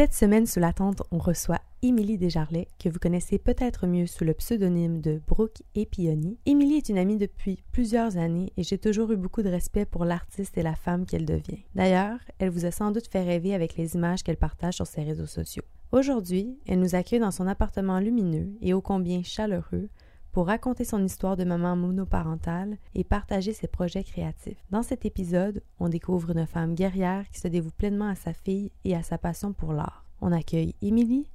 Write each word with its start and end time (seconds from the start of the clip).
Cette 0.00 0.14
semaine 0.14 0.46
sous 0.46 0.60
la 0.60 0.72
tente, 0.72 1.02
on 1.10 1.18
reçoit 1.18 1.60
Émilie 1.82 2.16
Desjarlais, 2.16 2.68
que 2.82 2.88
vous 2.88 2.98
connaissez 2.98 3.36
peut-être 3.36 3.86
mieux 3.86 4.06
sous 4.06 4.24
le 4.24 4.32
pseudonyme 4.32 5.02
de 5.02 5.20
Brooke 5.26 5.62
Epioni. 5.74 6.38
Émilie 6.46 6.76
est 6.76 6.88
une 6.88 6.96
amie 6.96 7.18
depuis 7.18 7.62
plusieurs 7.70 8.16
années 8.16 8.50
et 8.56 8.62
j'ai 8.62 8.78
toujours 8.78 9.12
eu 9.12 9.18
beaucoup 9.18 9.42
de 9.42 9.50
respect 9.50 9.84
pour 9.84 10.06
l'artiste 10.06 10.56
et 10.56 10.62
la 10.62 10.74
femme 10.74 11.04
qu'elle 11.04 11.26
devient. 11.26 11.64
D'ailleurs, 11.74 12.16
elle 12.38 12.48
vous 12.48 12.64
a 12.64 12.70
sans 12.70 12.92
doute 12.92 13.08
fait 13.08 13.22
rêver 13.22 13.52
avec 13.52 13.76
les 13.76 13.94
images 13.94 14.22
qu'elle 14.22 14.38
partage 14.38 14.76
sur 14.76 14.86
ses 14.86 15.02
réseaux 15.02 15.26
sociaux. 15.26 15.64
Aujourd'hui, 15.92 16.56
elle 16.66 16.80
nous 16.80 16.94
accueille 16.94 17.20
dans 17.20 17.30
son 17.30 17.46
appartement 17.46 18.00
lumineux 18.00 18.48
et 18.62 18.72
ô 18.72 18.80
combien 18.80 19.22
chaleureux 19.22 19.90
pour 20.32 20.46
raconter 20.46 20.84
son 20.84 21.04
histoire 21.04 21.36
de 21.36 21.44
maman 21.44 21.76
monoparentale 21.76 22.78
et 22.94 23.04
partager 23.04 23.52
ses 23.52 23.68
projets 23.68 24.04
créatifs. 24.04 24.62
Dans 24.70 24.82
cet 24.82 25.04
épisode, 25.04 25.62
on 25.78 25.88
découvre 25.88 26.30
une 26.30 26.46
femme 26.46 26.74
guerrière 26.74 27.28
qui 27.30 27.40
se 27.40 27.48
dévoue 27.48 27.70
pleinement 27.70 28.08
à 28.08 28.14
sa 28.14 28.32
fille 28.32 28.72
et 28.84 28.94
à 28.94 29.02
sa 29.02 29.18
passion 29.18 29.52
pour 29.52 29.72
l'art. 29.72 30.04
On 30.20 30.32
accueille 30.32 30.74
Émilie 30.82 31.30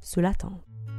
sous 0.00 0.20
la 0.20 0.34
tente. 0.34 0.91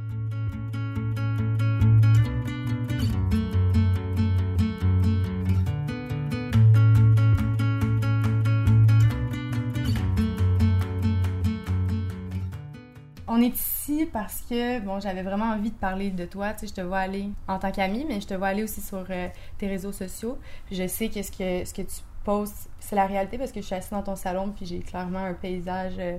On 13.26 13.40
est 13.40 13.56
ici 13.56 14.06
parce 14.12 14.42
que, 14.42 14.80
bon, 14.80 15.00
j'avais 15.00 15.22
vraiment 15.22 15.50
envie 15.52 15.70
de 15.70 15.76
parler 15.76 16.10
de 16.10 16.24
toi. 16.26 16.52
Tu 16.52 16.60
sais, 16.60 16.66
je 16.68 16.74
te 16.74 16.80
vois 16.80 16.98
aller 16.98 17.30
en 17.48 17.58
tant 17.58 17.70
qu'amie, 17.70 18.04
mais 18.06 18.20
je 18.20 18.26
te 18.26 18.34
vois 18.34 18.48
aller 18.48 18.62
aussi 18.62 18.80
sur 18.80 19.04
euh, 19.08 19.28
tes 19.58 19.66
réseaux 19.66 19.92
sociaux. 19.92 20.38
Puis 20.66 20.76
je 20.76 20.86
sais 20.86 21.08
que 21.08 21.22
ce 21.22 21.30
que, 21.30 21.64
ce 21.64 21.72
que 21.72 21.82
tu 21.82 22.02
postes, 22.24 22.68
c'est 22.80 22.96
la 22.96 23.06
réalité 23.06 23.38
parce 23.38 23.52
que 23.52 23.60
je 23.60 23.66
suis 23.66 23.74
assise 23.74 23.90
dans 23.90 24.02
ton 24.02 24.16
salon, 24.16 24.52
puis 24.54 24.66
j'ai 24.66 24.80
clairement 24.80 25.24
un 25.24 25.34
paysage. 25.34 25.94
Euh, 25.98 26.16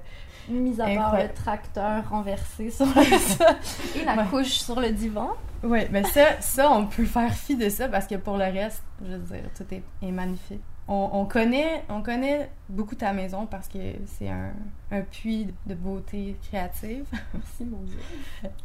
Mis 0.50 0.80
à 0.80 0.96
part 0.96 1.18
le 1.18 1.34
tracteur 1.34 2.08
renversé 2.10 2.70
sur 2.70 2.86
le 2.86 4.00
et 4.00 4.06
la 4.06 4.24
couche 4.26 4.60
sur 4.60 4.80
le 4.80 4.92
divan. 4.92 5.32
Oui, 5.64 5.82
mais 5.92 6.04
ça, 6.04 6.40
ça, 6.40 6.72
on 6.72 6.86
peut 6.86 7.06
faire 7.06 7.34
fi 7.34 7.56
de 7.56 7.70
ça 7.70 7.88
parce 7.88 8.06
que 8.06 8.16
pour 8.16 8.38
le 8.38 8.46
reste, 8.46 8.84
je 9.04 9.14
veux 9.14 9.18
dire, 9.18 9.50
tout 9.56 9.66
est 9.74 10.12
magnifique 10.12 10.62
on, 10.88 11.26
connaît, 11.26 11.84
on 11.90 12.02
connaît 12.02 12.52
beaucoup 12.70 12.96
ta 12.96 13.12
maison 13.12 13.48
parce 13.48 13.68
que 13.68 13.80
c'est 14.06 14.30
un, 14.30 14.52
puits 15.12 15.48
de 15.66 15.74
beauté 15.74 16.36
créative. 16.48 17.06
Merci, 17.34 17.66
mon 17.66 17.82
Dieu. 17.82 18.00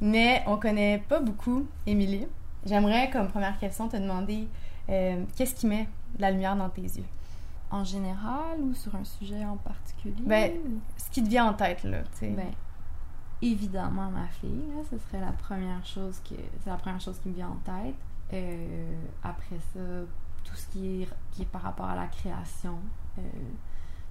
Mais 0.00 0.42
on 0.46 0.58
connaît 0.58 1.02
pas 1.08 1.20
beaucoup 1.20 1.66
Émilie. 1.86 2.26
J'aimerais, 2.66 3.10
comme 3.10 3.28
première 3.28 3.58
question, 3.58 3.88
te 3.88 3.96
demander 3.96 4.46
euh, 4.90 5.24
qu'est-ce 5.34 5.54
qui 5.54 5.66
met 5.66 5.88
la 6.18 6.30
lumière 6.30 6.56
dans 6.56 6.68
tes 6.68 6.82
yeux? 6.82 7.04
En 7.70 7.84
général 7.84 8.60
ou 8.60 8.74
sur 8.74 8.94
un 8.94 9.04
sujet 9.04 9.44
en 9.44 9.56
particulier? 9.56 10.22
Ben, 10.22 10.52
ce 10.98 11.10
qui 11.10 11.22
te 11.22 11.28
vient 11.28 11.46
en 11.46 11.54
tête, 11.54 11.84
là, 11.84 11.98
Ben, 12.20 12.50
évidemment, 13.40 14.10
ma 14.10 14.26
fille, 14.26 14.64
ce 14.90 14.98
serait 14.98 15.20
la 15.20 15.32
première 15.32 15.84
chose 15.86 16.20
que... 16.28 16.34
C'est 16.62 16.68
la 16.68 16.76
première 16.76 17.00
chose 17.00 17.18
qui 17.20 17.28
me 17.30 17.34
vient 17.34 17.48
en 17.48 17.60
tête. 17.64 17.94
Euh, 18.32 18.92
après 19.22 19.58
ça, 19.72 19.80
tout 20.50 20.56
ce 20.56 20.66
qui 20.68 21.02
est, 21.02 21.08
qui 21.32 21.42
est 21.42 21.46
par 21.46 21.62
rapport 21.62 21.86
à 21.86 21.94
la 21.94 22.06
création, 22.06 22.78
euh, 23.18 23.22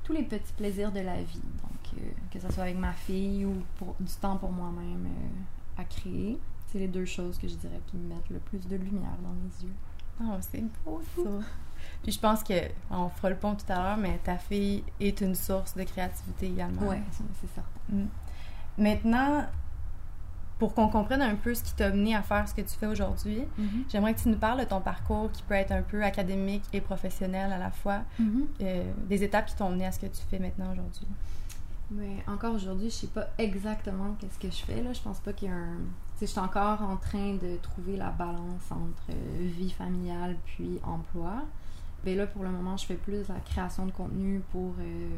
tous 0.03 0.13
les 0.13 0.23
petits 0.23 0.53
plaisirs 0.53 0.91
de 0.91 1.01
la 1.01 1.21
vie. 1.21 1.41
Donc, 1.61 1.97
euh, 1.97 2.11
que 2.31 2.39
ce 2.39 2.51
soit 2.51 2.63
avec 2.63 2.77
ma 2.77 2.93
fille 2.93 3.45
ou 3.45 3.55
pour, 3.77 3.95
du 3.99 4.13
temps 4.13 4.37
pour 4.37 4.51
moi-même 4.51 5.05
euh, 5.05 5.81
à 5.81 5.83
créer. 5.83 6.39
C'est 6.67 6.79
les 6.79 6.87
deux 6.87 7.05
choses 7.05 7.37
que 7.37 7.47
je 7.47 7.55
dirais 7.55 7.81
qui 7.87 7.97
me 7.97 8.13
mettent 8.13 8.29
le 8.29 8.39
plus 8.39 8.65
de 8.67 8.75
lumière 8.75 9.17
dans 9.23 9.33
mes 9.33 9.67
yeux. 9.67 9.75
Oh, 10.21 10.37
c'est 10.41 10.63
beau 10.85 11.01
ça! 11.15 11.45
Puis 12.03 12.11
je 12.11 12.19
pense 12.19 12.43
que 12.43 12.53
on 12.91 13.09
fera 13.09 13.29
le 13.29 13.37
pont 13.37 13.55
tout 13.55 13.71
à 13.71 13.75
l'heure, 13.75 13.97
mais 13.97 14.19
ta 14.23 14.37
fille 14.37 14.83
est 14.99 15.21
une 15.21 15.35
source 15.35 15.75
de 15.75 15.83
créativité 15.83 16.47
également. 16.47 16.81
Oui, 16.89 16.97
c'est 17.41 17.49
ça. 17.55 17.63
Mm. 17.89 18.05
Maintenant, 18.77 19.45
pour 20.59 20.73
qu'on 20.73 20.89
comprenne 20.89 21.21
un 21.21 21.35
peu 21.35 21.55
ce 21.55 21.63
qui 21.63 21.73
t'a 21.73 21.89
mené 21.89 22.13
à 22.13 22.21
faire 22.21 22.47
ce 22.47 22.53
que 22.53 22.61
tu 22.61 22.75
fais 22.77 22.85
aujourd'hui, 22.85 23.43
mhm. 23.57 23.85
j'aimerais 23.89 24.13
que 24.13 24.19
tu 24.19 24.29
nous 24.29 24.37
parles 24.37 24.59
de 24.59 24.65
ton 24.65 24.81
parcours 24.81 25.31
qui 25.31 25.41
peut 25.43 25.53
être 25.55 25.71
un 25.71 25.81
peu 25.81 26.03
académique 26.03 26.63
et 26.73 26.81
professionnel 26.81 27.51
à 27.51 27.57
la 27.57 27.71
fois, 27.71 28.01
mhm. 28.19 28.47
euh, 28.61 28.91
des 29.07 29.23
étapes 29.23 29.47
qui 29.47 29.55
t'ont 29.55 29.69
mené 29.69 29.85
à 29.85 29.91
ce 29.91 29.99
que 29.99 30.07
tu 30.07 30.21
fais 30.29 30.37
maintenant 30.37 30.71
aujourd'hui. 30.73 31.07
Mais 31.91 32.17
encore 32.27 32.53
aujourd'hui, 32.53 32.89
je 32.89 32.95
sais 32.95 33.07
pas 33.07 33.29
exactement 33.37 34.15
qu'est-ce 34.19 34.37
que 34.37 34.51
je 34.51 34.63
fais 34.63 34.83
là. 34.83 34.93
Je 34.93 35.01
pense 35.01 35.19
pas 35.19 35.33
qu'il 35.33 35.47
y 35.47 35.51
a 35.51 35.55
un. 35.55 35.79
Je 36.21 36.25
suis 36.25 36.39
encore 36.39 36.83
en 36.83 36.97
train 36.97 37.35
de 37.35 37.55
trouver 37.63 37.95
la 37.95 38.09
balance 38.09 38.69
entre 38.69 39.09
euh, 39.09 39.49
vie 39.57 39.71
familiale 39.71 40.35
puis 40.45 40.79
emploi. 40.83 41.45
Mais 42.05 42.13
là, 42.13 42.27
pour 42.27 42.43
le 42.43 42.49
moment, 42.49 42.77
je 42.77 42.85
fais 42.85 42.95
plus 42.95 43.27
la 43.27 43.39
création 43.39 43.85
de 43.85 43.91
contenu 43.91 44.41
pour 44.51 44.75
euh, 44.79 45.09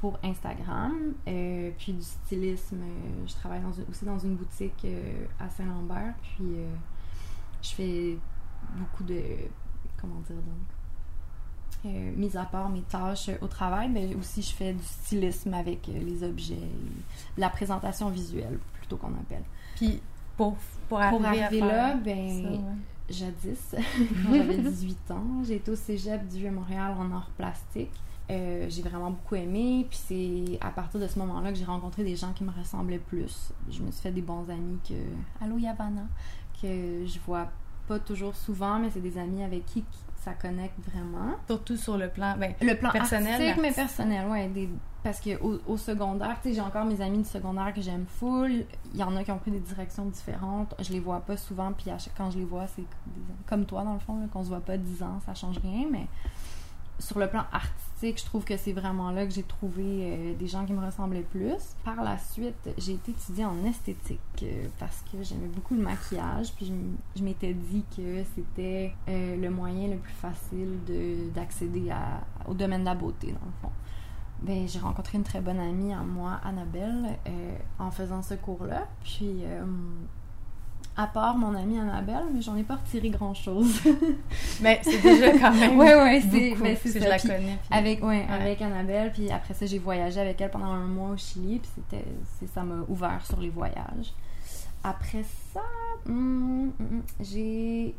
pour 0.00 0.18
Instagram, 0.24 1.12
euh, 1.28 1.70
puis 1.78 1.92
du 1.92 2.02
stylisme. 2.02 2.80
Euh, 2.82 3.26
je 3.26 3.34
travaille 3.34 3.60
aussi 3.88 4.04
dans 4.04 4.18
une 4.18 4.34
boutique 4.34 4.84
euh, 4.84 5.26
à 5.38 5.48
Saint-Lambert, 5.50 6.14
puis 6.22 6.56
je 7.62 7.68
fais 7.70 8.18
beaucoup 8.76 9.04
de. 9.04 9.20
Comment 10.00 10.20
dire 10.26 10.36
donc 10.36 11.94
Mis 12.16 12.36
à 12.36 12.44
part 12.44 12.68
mes 12.68 12.82
tâches 12.82 13.30
au 13.40 13.46
travail, 13.46 13.88
mais 13.88 14.14
aussi 14.14 14.42
je 14.42 14.52
fais 14.52 14.72
du 14.72 14.82
stylisme 14.82 15.54
avec 15.54 15.86
les 15.86 16.22
objets, 16.22 16.68
la 17.38 17.48
présentation 17.48 18.10
visuelle 18.10 18.58
plutôt 18.74 18.96
qu'on 18.96 19.14
appelle. 19.14 19.44
Puis 19.76 20.02
pour, 20.36 20.56
pour 20.88 21.00
arriver, 21.00 21.60
là, 21.60 21.94
ben, 21.94 22.62
jadis, 23.08 23.74
quand 24.24 24.34
j'avais 24.34 24.58
18 24.58 25.10
ans, 25.10 25.42
j'ai 25.46 25.56
été 25.56 25.70
au 25.70 25.76
cégep 25.76 26.26
du 26.28 26.38
Vieux-Montréal 26.38 26.94
en 26.98 27.10
art 27.12 27.30
plastique. 27.36 27.92
Euh, 28.30 28.66
j'ai 28.68 28.82
vraiment 28.82 29.10
beaucoup 29.10 29.34
aimé. 29.34 29.86
Puis 29.88 29.98
c'est 30.06 30.58
à 30.64 30.70
partir 30.70 31.00
de 31.00 31.06
ce 31.06 31.18
moment-là 31.18 31.50
que 31.50 31.58
j'ai 31.58 31.64
rencontré 31.64 32.04
des 32.04 32.16
gens 32.16 32.32
qui 32.32 32.44
me 32.44 32.52
ressemblaient 32.52 32.98
plus. 32.98 33.52
Je 33.68 33.82
me 33.82 33.90
suis 33.90 34.02
fait 34.02 34.12
des 34.12 34.22
bons 34.22 34.48
amis 34.48 34.78
que. 34.88 34.94
Allô 35.44 35.58
Yavana 35.58 36.02
Que 36.60 37.04
je 37.06 37.18
vois 37.26 37.48
pas 37.88 37.98
toujours 37.98 38.36
souvent, 38.36 38.78
mais 38.78 38.90
c'est 38.90 39.00
des 39.00 39.18
amis 39.18 39.42
avec 39.42 39.66
qui 39.66 39.84
ça 40.22 40.32
connecte 40.34 40.78
vraiment. 40.80 41.36
Surtout 41.46 41.76
sur 41.76 41.96
le 41.96 42.08
plan, 42.08 42.36
ben, 42.38 42.54
le 42.60 42.74
plan 42.74 42.90
personnel. 42.90 43.56
mais 43.60 43.72
personnel, 43.72 44.28
ouais. 44.28 44.48
Des, 44.48 44.68
parce 45.02 45.18
que 45.18 45.42
au, 45.42 45.58
au 45.66 45.76
secondaire, 45.78 46.36
tu 46.42 46.50
sais, 46.50 46.54
j'ai 46.54 46.60
encore 46.60 46.84
mes 46.84 47.00
amis 47.00 47.18
du 47.18 47.28
secondaire 47.28 47.72
que 47.72 47.80
j'aime 47.80 48.04
full. 48.06 48.66
Il 48.92 49.00
y 49.00 49.02
en 49.02 49.16
a 49.16 49.24
qui 49.24 49.32
ont 49.32 49.38
pris 49.38 49.50
des 49.50 49.60
directions 49.60 50.04
différentes. 50.04 50.74
Je 50.78 50.92
les 50.92 51.00
vois 51.00 51.20
pas 51.20 51.38
souvent, 51.38 51.72
puis 51.72 51.90
quand 52.16 52.30
je 52.30 52.38
les 52.38 52.44
vois, 52.44 52.66
c'est 52.66 52.84
comme 53.46 53.64
toi, 53.64 53.82
dans 53.82 53.94
le 53.94 54.00
fond, 54.00 54.28
qu'on 54.30 54.44
se 54.44 54.48
voit 54.50 54.60
pas 54.60 54.76
10 54.76 55.02
ans, 55.02 55.20
ça 55.24 55.34
change 55.34 55.58
rien, 55.58 55.86
mais 55.90 56.06
sur 57.00 57.18
le 57.18 57.28
plan 57.28 57.44
artistique, 57.52 58.20
je 58.20 58.24
trouve 58.24 58.44
que 58.44 58.56
c'est 58.56 58.72
vraiment 58.72 59.10
là 59.10 59.26
que 59.26 59.32
j'ai 59.32 59.42
trouvé 59.42 59.84
euh, 59.84 60.34
des 60.34 60.46
gens 60.46 60.64
qui 60.64 60.72
me 60.72 60.84
ressemblaient 60.84 61.22
plus. 61.22 61.74
Par 61.84 62.02
la 62.02 62.18
suite, 62.18 62.70
j'ai 62.78 62.92
été 62.92 63.12
étudiée 63.12 63.44
en 63.44 63.64
esthétique 63.64 64.20
euh, 64.42 64.66
parce 64.78 65.02
que 65.10 65.22
j'aimais 65.22 65.48
beaucoup 65.48 65.74
le 65.74 65.82
maquillage, 65.82 66.52
puis 66.54 66.72
je, 67.16 67.22
m'étais 67.22 67.54
dit 67.54 67.84
que 67.96 68.22
c'était 68.34 68.92
euh, 69.08 69.36
le 69.36 69.50
moyen 69.50 69.88
le 69.88 69.96
plus 69.96 70.14
facile 70.14 70.78
d'accéder 71.34 71.90
au 72.46 72.54
domaine 72.54 72.80
de 72.80 72.86
la 72.86 72.94
beauté, 72.94 73.28
dans 73.28 73.46
le 73.46 73.52
fond. 73.60 73.72
Ben, 74.42 74.66
j'ai 74.66 74.78
rencontré 74.78 75.18
une 75.18 75.24
très 75.24 75.40
bonne 75.40 75.60
amie 75.60 75.92
à 75.92 76.00
moi, 76.00 76.40
Annabelle, 76.44 77.18
en 77.78 77.90
faisant 77.90 78.22
ce 78.22 78.32
cours-là. 78.32 78.88
Puis 79.04 79.44
à 81.00 81.06
part 81.06 81.36
mon 81.36 81.54
amie 81.54 81.78
Annabelle, 81.78 82.26
mais 82.32 82.42
j'en 82.42 82.56
ai 82.56 82.62
pas 82.62 82.76
retiré 82.76 83.08
grand 83.08 83.32
chose. 83.32 83.80
mais 84.60 84.80
c'est 84.82 85.00
déjà 85.00 85.30
quand 85.38 85.52
même. 85.52 85.78
ouais, 85.78 85.94
ouais, 85.94 86.20
c'est. 86.20 86.54
Ben, 86.56 86.76
je 86.84 86.98
la 86.98 87.18
connais. 87.18 87.58
Avec, 87.70 88.04
ouais, 88.04 88.26
avec 88.28 88.60
Annabelle, 88.60 89.10
puis 89.10 89.30
après 89.30 89.54
ça, 89.54 89.64
j'ai 89.64 89.78
voyagé 89.78 90.20
avec 90.20 90.38
elle 90.42 90.50
pendant 90.50 90.66
un 90.66 90.86
mois 90.86 91.10
au 91.10 91.16
Chili, 91.16 91.58
puis 91.58 91.70
c'était, 91.74 92.04
ça 92.52 92.62
m'a 92.62 92.84
ouvert 92.86 93.24
sur 93.24 93.40
les 93.40 93.48
voyages. 93.48 94.12
Après 94.84 95.24
ça, 95.54 95.62
hum, 96.06 96.72
hum, 96.78 96.86
hum, 96.86 97.02
j'ai. 97.20 97.94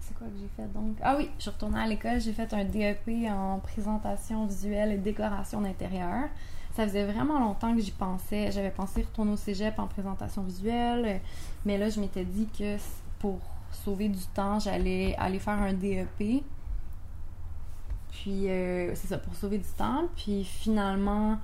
C'est 0.00 0.14
quoi 0.14 0.26
que 0.26 0.38
j'ai 0.40 0.48
fait 0.56 0.72
donc? 0.72 0.96
Ah 1.02 1.14
oui, 1.16 1.30
je 1.36 1.42
suis 1.42 1.50
retournée 1.50 1.80
à 1.80 1.86
l'école, 1.86 2.20
j'ai 2.20 2.32
fait 2.32 2.52
un 2.54 2.64
DEP 2.64 3.28
en 3.30 3.60
présentation 3.60 4.46
visuelle 4.46 4.92
et 4.92 4.98
décoration 4.98 5.60
d'intérieur 5.60 6.28
ça 6.76 6.86
faisait 6.86 7.06
vraiment 7.06 7.40
longtemps 7.40 7.74
que 7.74 7.80
j'y 7.80 7.90
pensais. 7.90 8.52
J'avais 8.52 8.70
pensé 8.70 9.02
retourner 9.02 9.32
au 9.32 9.36
cégep 9.36 9.78
en 9.78 9.86
présentation 9.86 10.42
visuelle, 10.42 11.22
mais 11.64 11.78
là, 11.78 11.88
je 11.88 12.00
m'étais 12.00 12.24
dit 12.24 12.46
que 12.46 12.76
pour 13.18 13.40
sauver 13.72 14.10
du 14.10 14.24
temps, 14.34 14.58
j'allais 14.58 15.14
aller 15.16 15.38
faire 15.38 15.58
un 15.58 15.72
DEP. 15.72 16.44
Puis, 18.10 18.50
euh, 18.50 18.94
c'est 18.94 19.06
ça, 19.06 19.16
pour 19.16 19.34
sauver 19.34 19.56
du 19.56 19.68
temps. 19.76 20.04
Puis, 20.16 20.44
finalement, 20.44 21.38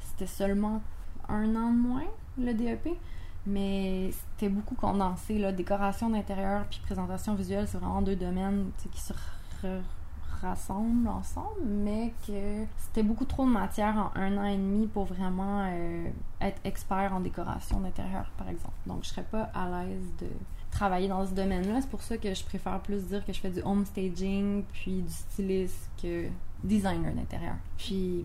c'était 0.00 0.30
seulement 0.30 0.82
un 1.30 1.56
an 1.56 1.70
de 1.70 1.78
moins, 1.78 2.06
le 2.38 2.52
DEP. 2.52 2.90
Mais 3.46 4.10
c'était 4.12 4.50
beaucoup 4.50 4.74
condensé, 4.74 5.38
là. 5.38 5.50
Décoration 5.50 6.10
d'intérieur 6.10 6.66
puis 6.70 6.80
présentation 6.84 7.34
visuelle, 7.34 7.66
c'est 7.68 7.78
vraiment 7.78 8.02
deux 8.02 8.16
domaines 8.16 8.70
qui 8.92 9.00
se 9.00 9.14
rassemblent 10.44 11.08
ensemble, 11.08 11.64
mais 11.64 12.12
que 12.26 12.64
c'était 12.76 13.02
beaucoup 13.02 13.24
trop 13.24 13.44
de 13.44 13.50
matière 13.50 13.96
en 13.96 14.18
un 14.20 14.36
an 14.38 14.44
et 14.44 14.56
demi 14.56 14.86
pour 14.86 15.04
vraiment 15.04 15.68
euh, 15.70 16.08
être 16.40 16.60
expert 16.64 17.12
en 17.14 17.20
décoration 17.20 17.80
d'intérieur, 17.80 18.30
par 18.36 18.48
exemple. 18.48 18.74
Donc, 18.86 19.04
je 19.04 19.08
serais 19.08 19.24
pas 19.24 19.50
à 19.54 19.68
l'aise 19.68 20.06
de 20.20 20.28
travailler 20.70 21.08
dans 21.08 21.26
ce 21.26 21.32
domaine-là. 21.32 21.80
C'est 21.80 21.90
pour 21.90 22.02
ça 22.02 22.16
que 22.18 22.34
je 22.34 22.44
préfère 22.44 22.80
plus 22.80 23.04
dire 23.04 23.24
que 23.24 23.32
je 23.32 23.40
fais 23.40 23.50
du 23.50 23.60
home 23.62 23.84
staging 23.86 24.64
puis 24.72 25.02
du 25.02 25.12
styliste 25.12 25.90
que 26.00 26.28
designer 26.62 27.12
d'intérieur. 27.12 27.56
Puis, 27.78 28.24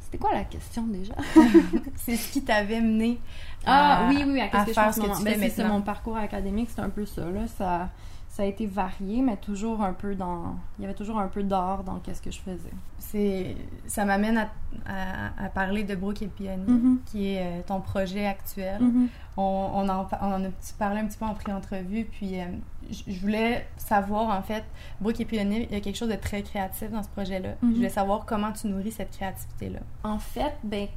C'était 0.00 0.18
quoi 0.18 0.32
la 0.32 0.44
question 0.44 0.82
déjà? 0.84 1.14
c'est 1.96 2.16
ce 2.16 2.32
qui 2.32 2.42
t'avait 2.42 2.80
mené 2.80 3.18
ah, 3.66 4.08
oui, 4.08 4.22
oui, 4.24 4.40
à, 4.40 4.48
que 4.48 4.58
je 4.58 4.72
ce 4.72 5.00
que 5.00 5.24
ben, 5.24 5.50
c'est 5.50 5.64
mon 5.66 5.82
parcours 5.82 6.16
académique, 6.16 6.70
c'est 6.72 6.80
un 6.80 6.90
peu 6.90 7.04
ça, 7.04 7.28
là. 7.28 7.48
Ça, 7.48 7.90
ça 8.36 8.42
a 8.42 8.46
été 8.46 8.66
varié, 8.66 9.22
mais 9.22 9.38
toujours 9.38 9.80
un 9.80 9.94
peu 9.94 10.14
dans. 10.14 10.56
Il 10.78 10.82
y 10.82 10.84
avait 10.84 10.92
toujours 10.92 11.18
un 11.18 11.28
peu 11.28 11.42
d'art 11.42 11.84
dans 11.84 12.00
qu'est-ce 12.00 12.20
que 12.20 12.30
je 12.30 12.38
faisais. 12.38 12.72
C'est, 12.98 13.56
ça 13.86 14.04
m'amène 14.04 14.36
à, 14.84 15.42
à, 15.42 15.48
parler 15.48 15.84
de 15.84 15.94
Brooke 15.94 16.20
et 16.20 16.26
Piani, 16.26 16.70
mm-hmm. 16.70 16.98
qui 17.06 17.28
est 17.28 17.40
euh, 17.40 17.62
ton 17.66 17.80
projet 17.80 18.26
actuel. 18.26 18.78
Mm-hmm. 18.82 19.08
on, 19.38 19.70
on, 19.74 19.88
en, 19.88 20.06
on 20.20 20.32
en 20.34 20.44
a 20.44 20.48
parlé 20.78 21.00
un 21.00 21.06
petit 21.06 21.16
peu 21.16 21.24
en 21.24 21.32
pré-entrevue, 21.32 22.04
puis 22.04 22.38
euh, 22.38 22.44
je 22.90 23.18
voulais 23.20 23.66
savoir, 23.78 24.38
en 24.38 24.42
fait, 24.42 24.64
Brooke 25.00 25.18
et 25.18 25.24
Piani, 25.24 25.66
il 25.70 25.72
y 25.72 25.76
a 25.76 25.80
quelque 25.80 25.96
chose 25.96 26.10
de 26.10 26.16
très 26.16 26.42
créatif 26.42 26.90
dans 26.90 27.02
ce 27.02 27.08
projet-là. 27.08 27.54
Je 27.62 27.66
mm-hmm. 27.66 27.74
voulais 27.74 27.88
savoir 27.88 28.26
comment 28.26 28.52
tu 28.52 28.66
nourris 28.66 28.92
cette 28.92 29.12
créativité-là. 29.12 29.80
En 30.04 30.18
fait, 30.18 30.52
ben 30.62 30.88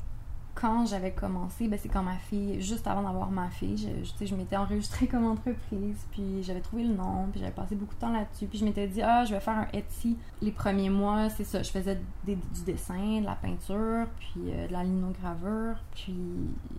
quand 0.59 0.85
j'avais 0.85 1.11
commencé, 1.11 1.67
ben, 1.67 1.79
c'est 1.81 1.87
quand 1.87 2.03
ma 2.03 2.17
fille, 2.17 2.61
juste 2.61 2.85
avant 2.85 3.01
d'avoir 3.01 3.31
ma 3.31 3.49
fille, 3.49 3.77
je, 3.77 4.35
m'étais 4.35 4.57
enregistrée 4.57 5.07
comme 5.07 5.25
entreprise, 5.25 6.05
puis 6.11 6.43
j'avais 6.43 6.59
trouvé 6.59 6.83
le 6.83 6.93
nom, 6.93 7.27
puis 7.31 7.39
j'avais 7.39 7.53
passé 7.53 7.75
beaucoup 7.75 7.95
de 7.95 7.99
temps 7.99 8.11
là-dessus, 8.11 8.47
puis 8.47 8.59
je 8.59 8.65
m'étais 8.65 8.87
dit, 8.87 9.01
ah, 9.01 9.23
je 9.23 9.33
vais 9.33 9.39
faire 9.39 9.57
un 9.57 9.67
Etsy. 9.71 10.17
Les 10.41 10.51
premiers 10.51 10.89
mois, 10.89 11.29
c'est 11.29 11.45
ça, 11.45 11.63
je 11.63 11.71
faisais 11.71 11.99
du 12.25 12.63
dessin, 12.65 13.21
de 13.21 13.25
la 13.25 13.35
peinture, 13.35 14.07
puis 14.19 14.51
euh, 14.51 14.67
de 14.67 14.73
la 14.73 14.83
linogravure, 14.83 15.77
puis 15.91 16.17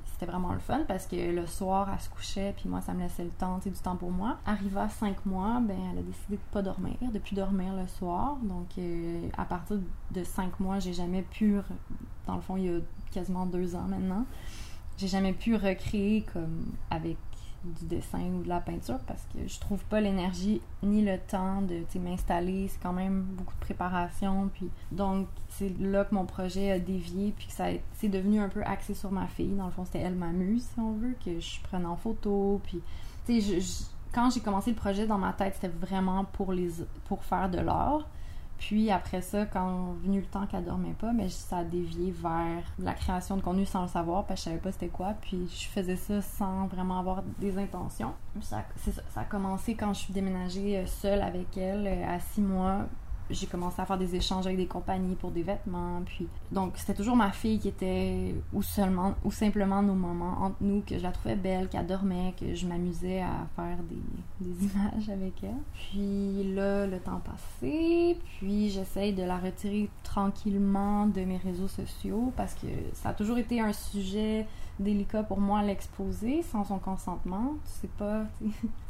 c'était 0.04 0.26
vraiment 0.26 0.52
le 0.52 0.58
fun 0.58 0.80
parce 0.86 1.06
que 1.06 1.16
le 1.16 1.46
soir, 1.46 1.88
elle 1.90 2.00
se 2.00 2.10
couchait, 2.10 2.52
puis 2.56 2.68
moi, 2.68 2.82
ça 2.82 2.92
me 2.92 3.00
laissait 3.00 3.24
le 3.24 3.30
temps, 3.30 3.58
du 3.64 3.70
temps 3.72 3.96
pour 3.96 4.10
moi. 4.10 4.36
Arriva 4.44 4.82
à 4.82 4.88
cinq 4.88 5.24
mois, 5.24 5.58
ben, 5.60 5.78
elle 5.92 5.98
a 6.00 6.02
décidé 6.02 6.36
de 6.36 6.52
pas 6.52 6.60
dormir, 6.60 6.96
de 7.00 7.18
plus 7.18 7.34
dormir 7.34 7.74
le 7.74 7.86
soir. 7.86 8.36
Donc, 8.42 8.66
euh, 8.76 9.28
à 9.38 9.46
partir 9.46 9.78
de 10.10 10.24
cinq 10.24 10.60
mois, 10.60 10.80
j'ai 10.80 10.92
jamais 10.92 11.22
pu, 11.22 11.56
dans 12.26 12.34
le 12.34 12.42
fond, 12.42 12.56
il 12.58 12.64
y 12.66 12.68
a 12.68 12.80
quasiment 13.10 13.46
deux 13.46 13.74
ans 13.74 13.86
maintenant, 13.88 14.24
j'ai 14.98 15.08
jamais 15.08 15.32
pu 15.32 15.56
recréer 15.56 16.22
comme 16.32 16.66
avec 16.90 17.16
du 17.64 17.86
dessin 17.86 18.22
ou 18.38 18.42
de 18.42 18.48
la 18.48 18.60
peinture 18.60 18.98
parce 19.06 19.22
que 19.32 19.46
je 19.46 19.60
trouve 19.60 19.84
pas 19.84 20.00
l'énergie 20.00 20.60
ni 20.82 21.02
le 21.02 21.18
temps 21.18 21.62
de 21.62 21.84
m'installer. 21.98 22.68
C'est 22.68 22.80
quand 22.80 22.92
même 22.92 23.22
beaucoup 23.22 23.54
de 23.54 23.60
préparation. 23.60 24.50
Puis, 24.54 24.70
donc, 24.92 25.28
c'est 25.48 25.78
là 25.78 26.04
que 26.04 26.14
mon 26.14 26.24
projet 26.24 26.70
a 26.70 26.78
dévié 26.78 27.34
puis 27.36 27.48
que 27.48 27.52
ça 27.52 27.66
c'est 27.96 28.08
devenu 28.08 28.40
un 28.40 28.48
peu 28.48 28.62
axé 28.62 28.94
sur 28.94 29.10
ma 29.10 29.26
fille. 29.26 29.54
Dans 29.54 29.66
le 29.66 29.72
fond, 29.72 29.84
c'était 29.84 30.00
elle 30.00 30.14
ma 30.14 30.32
muse, 30.32 30.62
si 30.62 30.80
on 30.80 30.92
veut, 30.92 31.14
que 31.24 31.38
je 31.38 31.60
prenne 31.62 31.86
en 31.86 31.96
photo. 31.96 32.60
Puis, 32.64 32.80
quand 34.12 34.30
j'ai 34.30 34.40
commencé 34.40 34.70
le 34.70 34.76
projet 34.76 35.06
dans 35.06 35.18
ma 35.18 35.32
tête, 35.32 35.54
c'était 35.54 35.68
vraiment 35.68 36.24
pour, 36.24 36.52
les, 36.52 36.70
pour 37.04 37.24
faire 37.24 37.50
de 37.50 37.58
l'art. 37.58 38.06
Puis 38.60 38.90
après 38.90 39.22
ça, 39.22 39.46
quand 39.46 39.94
venu 40.04 40.20
le 40.20 40.26
temps 40.26 40.46
qu'elle 40.46 40.64
dormait 40.64 40.94
pas, 40.98 41.12
mais 41.14 41.30
ça 41.30 41.58
a 41.58 41.64
dévié 41.64 42.12
vers 42.12 42.62
la 42.78 42.92
création 42.92 43.38
de 43.38 43.40
contenu 43.40 43.64
sans 43.64 43.82
le 43.82 43.88
savoir, 43.88 44.26
parce 44.26 44.40
que 44.40 44.44
je 44.44 44.50
savais 44.50 44.60
pas 44.60 44.70
c'était 44.70 44.88
quoi. 44.88 45.14
Puis 45.22 45.48
je 45.48 45.66
faisais 45.66 45.96
ça 45.96 46.20
sans 46.20 46.66
vraiment 46.66 46.98
avoir 46.98 47.22
des 47.38 47.56
intentions. 47.56 48.12
Ça, 48.42 48.62
a 49.16 49.24
commencé 49.24 49.74
quand 49.74 49.94
je 49.94 50.00
suis 50.00 50.12
déménagée 50.12 50.76
euh, 50.76 50.86
seule 50.86 51.22
avec 51.22 51.56
elle 51.56 51.86
euh, 51.86 52.14
à 52.14 52.20
six 52.20 52.42
mois 52.42 52.86
j'ai 53.30 53.46
commencé 53.46 53.80
à 53.80 53.86
faire 53.86 53.98
des 53.98 54.14
échanges 54.14 54.46
avec 54.46 54.58
des 54.58 54.66
compagnies 54.66 55.14
pour 55.14 55.30
des 55.30 55.42
vêtements. 55.42 56.02
Puis 56.04 56.28
donc 56.52 56.74
c'était 56.76 56.94
toujours 56.94 57.16
ma 57.16 57.30
fille 57.32 57.58
qui 57.58 57.68
était 57.68 58.34
ou 58.52 58.62
seulement 58.62 59.14
ou 59.24 59.30
simplement 59.30 59.82
nos 59.82 59.94
moments 59.94 60.42
entre 60.42 60.56
nous 60.60 60.82
que 60.86 60.98
je 60.98 61.02
la 61.02 61.12
trouvais 61.12 61.36
belle, 61.36 61.68
qu'elle 61.68 61.86
dormait, 61.86 62.34
que 62.38 62.54
je 62.54 62.66
m'amusais 62.66 63.20
à 63.20 63.46
faire 63.56 63.78
des, 63.88 64.46
images 64.46 65.08
avec 65.08 65.34
elle. 65.42 65.50
Puis 65.74 66.54
là 66.54 66.86
le 66.86 66.98
temps 66.98 67.20
passé, 67.20 68.18
puis 68.38 68.70
j'essaye 68.70 69.12
de 69.12 69.22
la 69.22 69.38
retirer 69.38 69.88
tranquillement 70.02 71.06
de 71.06 71.20
mes 71.22 71.38
réseaux 71.38 71.68
sociaux 71.68 72.32
parce 72.36 72.54
que 72.54 72.66
ça 72.94 73.10
a 73.10 73.14
toujours 73.14 73.38
été 73.38 73.60
un 73.60 73.72
sujet 73.72 74.46
délicat 74.80 75.22
pour 75.22 75.40
moi 75.40 75.62
l'exposer 75.62 76.42
sans 76.42 76.64
son 76.64 76.78
consentement. 76.78 77.54
Tu 77.64 77.80
sais 77.82 77.90
pas, 77.98 78.24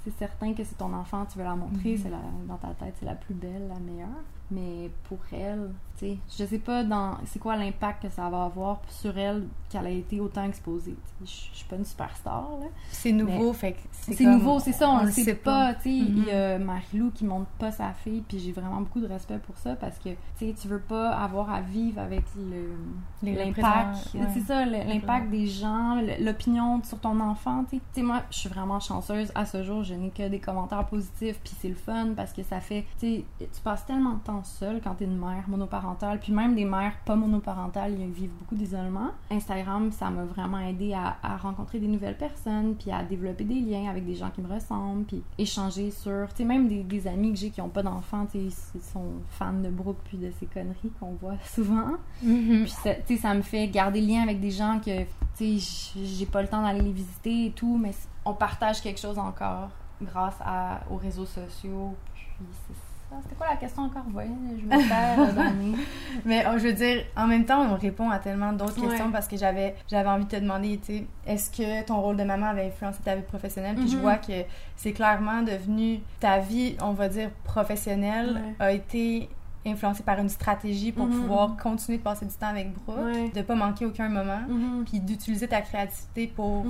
c'est 0.05 0.17
certain 0.19 0.55
que 0.55 0.65
c'est 0.65 0.79
ton 0.79 0.93
enfant, 0.95 1.27
tu 1.27 1.39
veux 1.39 1.45
la 1.45 1.57
montrer, 1.57 1.97
c'est 1.97 2.11
la, 2.11 2.21
dans 2.49 2.57
ta 2.57 2.69
tête, 2.69 2.95
c'est 2.99 3.07
la 3.07 3.15
plus 3.15 3.35
belle, 3.35 3.69
la 3.69 3.79
meilleure. 3.79 4.09
Mais 4.53 4.91
pour 5.05 5.19
elle, 5.31 5.71
tu 5.97 6.07
sais, 6.07 6.19
je 6.37 6.45
sais 6.45 6.59
pas 6.59 6.83
dans 6.83 7.19
c'est 7.25 7.39
quoi 7.39 7.55
l'impact 7.57 8.03
que 8.03 8.09
ça 8.09 8.29
va 8.29 8.47
avoir 8.47 8.81
sur 8.89 9.17
elle 9.17 9.47
qu'elle 9.69 9.87
a 9.87 9.91
été 9.91 10.19
autant 10.19 10.43
exposée. 10.43 10.97
Je 11.21 11.27
suis 11.27 11.65
pas 11.69 11.77
une 11.77 11.85
superstar 11.85 12.49
là. 12.61 12.67
C'est 12.91 13.13
nouveau, 13.13 13.53
fait 13.53 13.77
c'est 13.93 14.25
nouveau, 14.25 14.59
c'est 14.59 14.73
ça, 14.73 14.91
on, 14.91 15.05
le 15.05 15.11
sait, 15.13 15.35
pas. 15.35 15.75
Tu 15.75 15.83
sais, 15.83 15.91
il 15.91 16.25
y 16.25 16.31
a. 16.33 16.59
Marilou 16.59 17.13
qui 17.13 17.25
montre 17.25 17.51
pas 17.59 17.71
sa 17.71 17.93
fille, 17.93 18.25
puis 18.27 18.41
j'ai 18.41 18.51
vraiment 18.51 18.81
beaucoup 18.81 19.01
de 19.01 19.07
respect 19.07 19.39
pour 19.39 19.57
ça 19.57 19.77
parce 19.77 19.99
que 19.99 20.09
tu 20.09 20.47
sais, 20.49 20.55
tu 20.61 20.67
veux 20.67 20.81
pas 20.81 21.11
avoir 21.11 21.49
à 21.51 21.61
vivre 21.61 22.01
avec 22.01 22.25
le 22.37 22.75
l'impact, 23.23 24.17
c'est 24.35 24.41
ça, 24.41 24.65
l'impact 24.65 25.31
des 25.31 25.47
gens, 25.47 26.01
l'opinion 26.19 26.83
sur 26.83 26.99
ton 26.99 27.21
enfant. 27.21 27.65
Tu 27.71 27.81
sais, 27.93 28.03
moi, 28.03 28.23
je 28.31 28.39
suis 28.39 28.49
vraiment 28.49 28.81
chanceuse 28.81 29.31
à 29.37 29.45
ce 29.45 29.63
jour, 29.63 29.85
je 29.91 29.95
n'ai 29.95 30.11
que 30.11 30.29
des 30.29 30.39
commentaires 30.39 30.87
positifs, 30.87 31.41
puis 31.43 31.53
c'est 31.59 31.69
le 31.69 31.75
fun 31.75 32.11
parce 32.17 32.33
que 32.33 32.43
ça 32.43 32.61
fait, 32.61 32.85
tu 32.99 33.07
sais, 33.07 33.25
tu 33.39 33.61
passes 33.63 33.85
tellement 33.87 34.15
de 34.15 34.21
temps 34.21 34.45
seule 34.45 34.81
quand 34.83 34.95
tu 34.95 35.05
es 35.05 35.07
une 35.07 35.19
mère 35.19 35.45
monoparentale, 35.49 36.21
puis 36.21 36.33
même 36.33 36.55
des 36.55 36.65
mères 36.65 36.95
pas 37.05 37.17
monoparentales, 37.17 37.99
ils 37.99 38.11
vivent 38.11 38.33
beaucoup 38.39 38.55
d'isolement. 38.55 39.11
Instagram, 39.31 39.91
ça 39.93 40.11
m'a 40.11 40.25
vraiment 40.25 40.59
aidé 40.61 40.95
à, 40.95 41.37
rencontrer 41.37 41.79
des 41.79 41.89
nouvelles 41.89 42.17
personnes, 42.17 42.75
puis 42.77 42.91
à 42.91 43.03
développer 43.03 43.45
des 43.45 43.61
liens 43.61 43.89
avec 43.89 44.07
des 44.07 44.15
gens 44.15 44.31
qui 44.31 44.41
me 44.41 44.53
ressemblent, 44.53 45.05
puis 45.05 45.23
échanger 45.39 45.91
sur, 45.91 46.29
tu 46.31 46.39
sais, 46.39 46.45
même 46.45 46.69
des, 46.69 47.07
amis 47.07 47.33
que 47.33 47.39
j'ai 47.39 47.51
qui 47.51 47.61
ont 47.61 47.69
pas 47.69 47.83
d'enfants, 47.83 48.27
tu 48.27 48.51
sais, 48.51 48.57
ils 48.75 48.83
sont 48.83 49.13
fans 49.31 49.53
de 49.53 49.71
Brooke 49.71 49.99
puis 50.05 50.19
de 50.19 50.31
ces 50.39 50.47
conneries 50.47 50.93
qu'on 51.01 51.13
voit 51.13 51.37
souvent. 51.45 51.93
Mm-hmm. 52.25 52.65
Puis, 52.65 52.75
tu 53.07 53.15
sais, 53.15 53.17
ça 53.17 53.35
me 53.35 53.43
fait 53.43 53.69
garder 53.69 54.01
le 54.01 54.07
lien 54.09 54.23
avec 54.23 54.41
des 54.41 54.51
gens 54.51 54.81
que, 54.85 55.03
tu 55.37 55.59
sais, 55.59 55.95
j'ai 56.05 56.27
pas 56.27 56.43
le 56.43 56.49
temps 56.49 56.63
d'aller 56.63 56.83
les 56.83 56.93
visiter 56.93 57.47
et 57.47 57.51
tout, 57.53 57.79
mais 57.79 57.93
on 58.25 58.35
partage 58.35 58.81
quelque 58.83 59.01
chose 59.01 59.19
encore 59.19 59.71
grâce 60.03 60.37
à, 60.41 60.81
aux 60.91 60.97
réseaux 60.97 61.27
sociaux, 61.27 61.95
puis 62.15 62.47
c'est 62.67 62.75
ah, 63.13 63.17
c'était 63.23 63.35
quoi 63.35 63.49
la 63.49 63.57
question 63.57 63.83
encore? 63.83 64.05
Voyez, 64.13 64.31
je 64.57 64.65
me 64.65 64.89
perds 64.89 65.19
euh, 65.19 65.77
Mais 66.25 66.45
oh, 66.47 66.59
je 66.59 66.69
veux 66.69 66.73
dire, 66.73 67.05
en 67.17 67.27
même 67.27 67.45
temps, 67.45 67.61
on 67.63 67.77
répond 67.77 68.09
à 68.09 68.21
tellement 68.21 68.53
d'autres 68.53 68.81
questions 68.81 69.11
parce 69.11 69.27
que 69.27 69.37
j'avais 69.37 69.75
j'avais 69.89 70.09
envie 70.09 70.27
de 70.27 70.31
te 70.31 70.37
demander, 70.37 70.79
tu 70.79 70.99
sais, 70.99 71.07
est-ce 71.27 71.51
que 71.51 71.85
ton 71.85 72.01
rôle 72.01 72.17
de 72.17 72.23
maman 72.23 72.47
avait 72.47 72.67
influencé 72.67 73.01
ta 73.03 73.17
vie 73.17 73.23
professionnelle? 73.23 73.75
Puis 73.75 73.89
je 73.89 73.97
mm-hmm. 73.97 74.01
vois 74.01 74.17
que 74.17 74.45
c'est 74.77 74.93
clairement 74.93 75.43
devenu 75.43 76.01
ta 76.21 76.39
vie, 76.39 76.77
on 76.81 76.93
va 76.93 77.09
dire, 77.09 77.31
professionnelle 77.43 78.41
a 78.61 78.71
été 78.71 79.29
influencée 79.67 80.05
par 80.05 80.19
une 80.21 80.29
stratégie 80.29 80.93
pour 80.93 81.07
mm-hmm. 81.07 81.21
pouvoir 81.21 81.57
continuer 81.57 81.99
de 81.99 82.05
passer 82.05 82.27
du 82.27 82.35
temps 82.35 82.47
avec 82.47 82.73
Brooke, 82.73 83.35
de 83.35 83.43
pas 83.43 83.57
manquer 83.57 83.87
aucun 83.87 84.09
moment, 84.09 84.41
mm-hmm. 84.49 84.85
puis 84.85 85.01
d'utiliser 85.01 85.49
ta 85.49 85.63
créativité 85.63 86.29
pour 86.29 86.65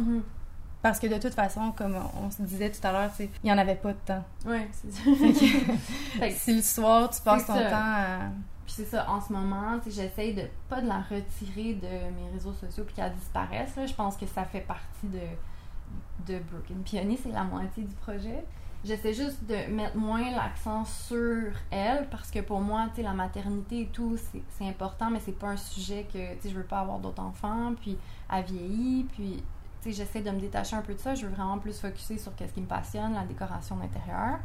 parce 0.82 0.98
que 0.98 1.06
de 1.06 1.18
toute 1.18 1.34
façon, 1.34 1.72
comme 1.76 1.96
on 2.22 2.30
se 2.30 2.42
disait 2.42 2.70
tout 2.70 2.84
à 2.86 2.92
l'heure, 2.92 3.10
il 3.18 3.28
n'y 3.44 3.52
en 3.52 3.58
avait 3.58 3.74
pas 3.74 3.92
de 3.92 3.98
temps. 4.04 4.24
Oui, 4.46 4.60
c'est 4.72 4.92
ça. 4.92 6.30
si 6.30 6.56
le 6.56 6.62
soir, 6.62 7.10
tu 7.10 7.20
passes 7.20 7.46
ton 7.46 7.54
temps 7.54 7.70
à... 7.72 8.18
Puis 8.64 8.76
c'est 8.76 8.84
ça, 8.84 9.10
en 9.10 9.20
ce 9.20 9.32
moment, 9.32 9.78
j'essaye 9.86 10.32
de 10.32 10.44
pas 10.68 10.80
de 10.80 10.86
la 10.86 11.00
retirer 11.00 11.74
de 11.74 11.88
mes 11.88 12.30
réseaux 12.32 12.52
sociaux 12.52 12.84
puis 12.84 12.94
qu'elle 12.94 13.12
disparaisse. 13.14 13.74
Là. 13.76 13.84
Je 13.84 13.94
pense 13.94 14.16
que 14.16 14.26
ça 14.26 14.44
fait 14.44 14.60
partie 14.60 15.06
de, 15.06 16.32
de 16.32 16.38
Broken 16.38 16.82
Peony, 16.88 17.18
c'est 17.22 17.32
la 17.32 17.44
moitié 17.44 17.82
du 17.82 17.94
projet. 17.96 18.44
J'essaie 18.82 19.12
juste 19.12 19.44
de 19.44 19.70
mettre 19.70 19.96
moins 19.96 20.30
l'accent 20.30 20.86
sur 20.86 21.52
elle 21.70 22.08
parce 22.08 22.30
que 22.30 22.38
pour 22.38 22.60
moi, 22.60 22.86
tu 22.90 22.96
sais, 22.96 23.02
la 23.02 23.12
maternité 23.12 23.82
et 23.82 23.86
tout, 23.88 24.16
c'est 24.16 24.66
important, 24.66 25.10
mais 25.10 25.20
c'est 25.20 25.38
pas 25.38 25.48
un 25.48 25.56
sujet 25.58 26.06
que, 26.10 26.34
tu 26.36 26.42
sais, 26.42 26.48
je 26.48 26.54
veux 26.54 26.64
pas 26.64 26.80
avoir 26.80 26.98
d'autres 26.98 27.22
enfants, 27.22 27.74
puis 27.78 27.98
elle 28.32 28.44
vieillit, 28.44 29.04
puis 29.12 29.42
j'essaie 29.86 30.20
de 30.20 30.30
me 30.30 30.40
détacher 30.40 30.76
un 30.76 30.82
peu 30.82 30.94
de 30.94 30.98
ça. 30.98 31.14
Je 31.14 31.26
veux 31.26 31.32
vraiment 31.32 31.58
plus 31.58 31.78
focuser 31.78 32.18
sur 32.18 32.32
ce 32.38 32.44
qui 32.44 32.60
me 32.60 32.66
passionne, 32.66 33.14
la 33.14 33.24
décoration 33.24 33.76
d'intérieur, 33.76 34.38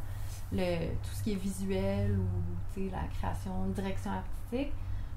le, 0.52 0.88
tout 1.02 1.14
ce 1.14 1.22
qui 1.22 1.32
est 1.32 1.36
visuel 1.36 2.18
ou 2.18 2.80
la 2.90 3.06
création, 3.18 3.66
direction 3.74 4.10
artistique. 4.12 4.72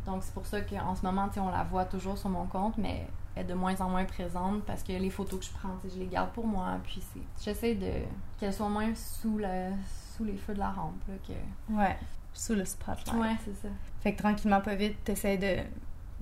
Donc, 0.05 0.23
c'est 0.23 0.33
pour 0.33 0.45
ça 0.45 0.61
qu'en 0.61 0.95
ce 0.95 1.03
moment, 1.03 1.29
on 1.37 1.49
la 1.49 1.63
voit 1.63 1.85
toujours 1.85 2.17
sur 2.17 2.29
mon 2.29 2.45
compte, 2.45 2.77
mais 2.77 3.07
elle 3.35 3.43
est 3.43 3.47
de 3.47 3.53
moins 3.53 3.79
en 3.79 3.89
moins 3.89 4.05
présente 4.05 4.63
parce 4.63 4.81
que 4.81 4.93
les 4.93 5.09
photos 5.09 5.39
que 5.39 5.45
je 5.45 5.51
prends, 5.51 5.77
je 5.83 5.99
les 5.99 6.07
garde 6.07 6.31
pour 6.31 6.47
moi. 6.47 6.77
Puis, 6.83 7.01
j'essaie 7.41 7.75
de 7.75 7.91
qu'elles 8.39 8.53
soient 8.53 8.69
moins 8.69 8.93
sous, 8.95 9.37
le, 9.37 9.71
sous 10.15 10.23
les 10.23 10.35
feux 10.35 10.53
de 10.53 10.59
la 10.59 10.71
rampe. 10.71 10.95
que... 11.27 11.73
Ouais, 11.73 11.97
sous 12.33 12.55
le 12.55 12.65
spotlight. 12.65 13.13
Ouais, 13.13 13.35
c'est 13.43 13.55
ça. 13.55 13.67
Fait 14.01 14.13
que 14.13 14.21
tranquillement, 14.21 14.61
pas 14.61 14.75
vite, 14.75 15.03
t'essaies 15.03 15.37
de 15.37 15.63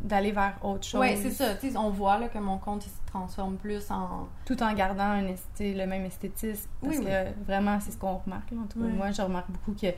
d'aller 0.08 0.32
vers 0.32 0.58
autre 0.64 0.84
chose. 0.84 1.02
Oui, 1.02 1.18
c'est 1.18 1.32
ça. 1.32 1.56
on 1.80 1.90
voit 1.90 2.18
là, 2.18 2.30
que 2.30 2.38
mon 2.38 2.58
compte 2.58 2.84
se 2.84 2.90
transforme 3.06 3.58
plus 3.58 3.92
en... 3.92 4.28
Tout 4.46 4.62
en 4.64 4.74
gardant 4.74 5.04
un 5.04 5.22
le 5.22 5.86
même 5.86 6.06
esthétisme. 6.06 6.70
Parce 6.82 7.00
que 7.00 7.44
vraiment, 7.46 7.80
c'est 7.80 7.92
ce 7.92 7.98
qu'on 7.98 8.18
remarque. 8.18 8.52
Là, 8.52 8.58
en 8.64 8.68
tout 8.68 8.80
cas, 8.80 8.88
Moi, 8.88 9.12
je 9.12 9.22
remarque 9.22 9.52
beaucoup 9.52 9.74
que 9.74 9.80
tu 9.80 9.86
es 9.88 9.96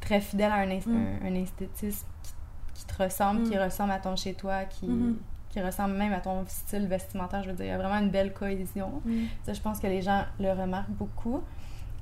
très 0.00 0.20
fidèle 0.20 0.52
à 0.52 0.56
un, 0.56 0.66
mm. 0.66 1.20
un, 1.24 1.34
esthétisme 1.34 2.06
qui, 2.74 2.84
te 2.84 3.02
ressemble, 3.02 3.44
qui 3.48 3.56
mm. 3.56 3.60
ressemble 3.60 3.92
à 3.92 3.98
ton 3.98 4.16
chez-toi, 4.16 4.64
qui... 4.64 4.86
Mm-hmm. 4.86 5.14
qui 5.50 5.60
ressemble 5.60 5.94
même 5.94 6.12
à 6.12 6.20
ton 6.20 6.44
style 6.46 6.86
vestimentaire. 6.86 7.42
Je 7.42 7.50
veux 7.50 7.56
dire, 7.56 7.66
il 7.66 7.70
y 7.70 7.72
a 7.72 7.78
vraiment 7.78 7.98
une 7.98 8.10
belle 8.10 8.32
cohésion. 8.32 9.00
Mm. 9.04 9.24
Ça, 9.44 9.52
je 9.52 9.60
pense 9.60 9.78
que 9.80 9.86
les 9.86 10.02
gens 10.02 10.24
le 10.38 10.50
remarquent 10.50 10.90
beaucoup. 10.90 11.42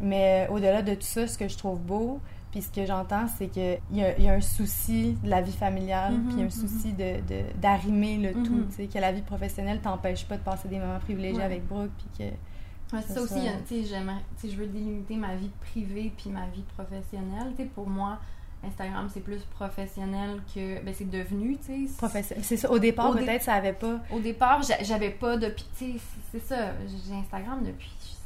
Mais 0.00 0.46
euh, 0.48 0.52
au-delà 0.54 0.82
de 0.82 0.94
tout 0.94 1.02
ça, 1.02 1.26
ce 1.26 1.36
que 1.36 1.48
je 1.48 1.56
trouve 1.58 1.80
beau, 1.80 2.20
Puis 2.50 2.62
ce 2.62 2.68
que 2.70 2.86
j'entends, 2.86 3.26
c'est 3.36 3.48
qu'il 3.48 3.78
y, 3.92 4.02
a- 4.02 4.16
il 4.18 4.24
y 4.24 4.28
a 4.28 4.32
un 4.32 4.40
souci 4.40 5.16
de 5.22 5.28
la 5.28 5.42
vie 5.42 5.52
familiale, 5.52 6.14
Mhm, 6.14 6.28
puis 6.32 6.40
un 6.40 6.44
mhm. 6.44 6.50
souci 6.50 6.92
de, 6.92 7.20
de- 7.28 7.60
d'arrimer 7.60 8.16
le 8.16 8.32
tout, 8.32 8.54
Mhm. 8.54 8.68
tu 8.70 8.76
sais, 8.76 8.86
que 8.86 8.98
la 8.98 9.12
vie 9.12 9.20
professionnelle 9.22 9.80
t'empêche 9.80 10.24
pas 10.26 10.36
de 10.38 10.42
passer 10.42 10.66
des 10.68 10.78
moments 10.78 10.98
privilégiés 10.98 11.38
Ouais. 11.38 11.44
avec 11.44 11.66
Brooke, 11.66 11.90
puis 11.98 12.06
que... 12.26 12.96
Ouais, 12.96 13.02
ça 13.02 13.20
aussi, 13.20 13.34
il 13.36 13.44
y 13.44 13.48
a- 13.48 13.52
tu 13.68 13.84
sais, 13.84 14.48
je 14.48 14.56
veux 14.56 14.66
délimiter 14.66 15.16
ma 15.16 15.34
vie 15.36 15.50
privée 15.60 16.10
puis 16.16 16.30
ma 16.30 16.46
vie 16.46 16.64
professionnelle. 16.74 17.52
Tu 17.54 17.64
sais, 17.64 17.68
pour 17.68 17.86
moi, 17.86 18.18
Instagram, 18.64 19.08
c'est 19.12 19.20
plus 19.20 19.42
professionnel 19.44 20.40
que. 20.54 20.82
Ben, 20.82 20.92
c'est 20.92 21.08
devenu, 21.08 21.58
tu 21.58 21.86
sais. 21.86 21.96
Professionnel. 21.98 22.42
C'est 22.44 22.56
ça, 22.56 22.70
au 22.70 22.78
départ, 22.78 23.14
dé- 23.14 23.24
peut-être, 23.24 23.42
ça 23.42 23.52
avait 23.54 23.72
pas... 23.74 24.00
Au 24.10 24.18
départ, 24.18 24.62
j'a- 24.62 24.82
j'avais 24.82 25.10
pas 25.10 25.36
de. 25.36 25.48
puis, 25.48 25.64
Tu 25.78 25.92
sais, 25.92 25.98
c'est 26.32 26.42
ça. 26.44 26.72
J'ai 27.06 27.14
Instagram 27.14 27.62
depuis, 27.64 27.90
je 28.00 28.06
euh, 28.06 28.17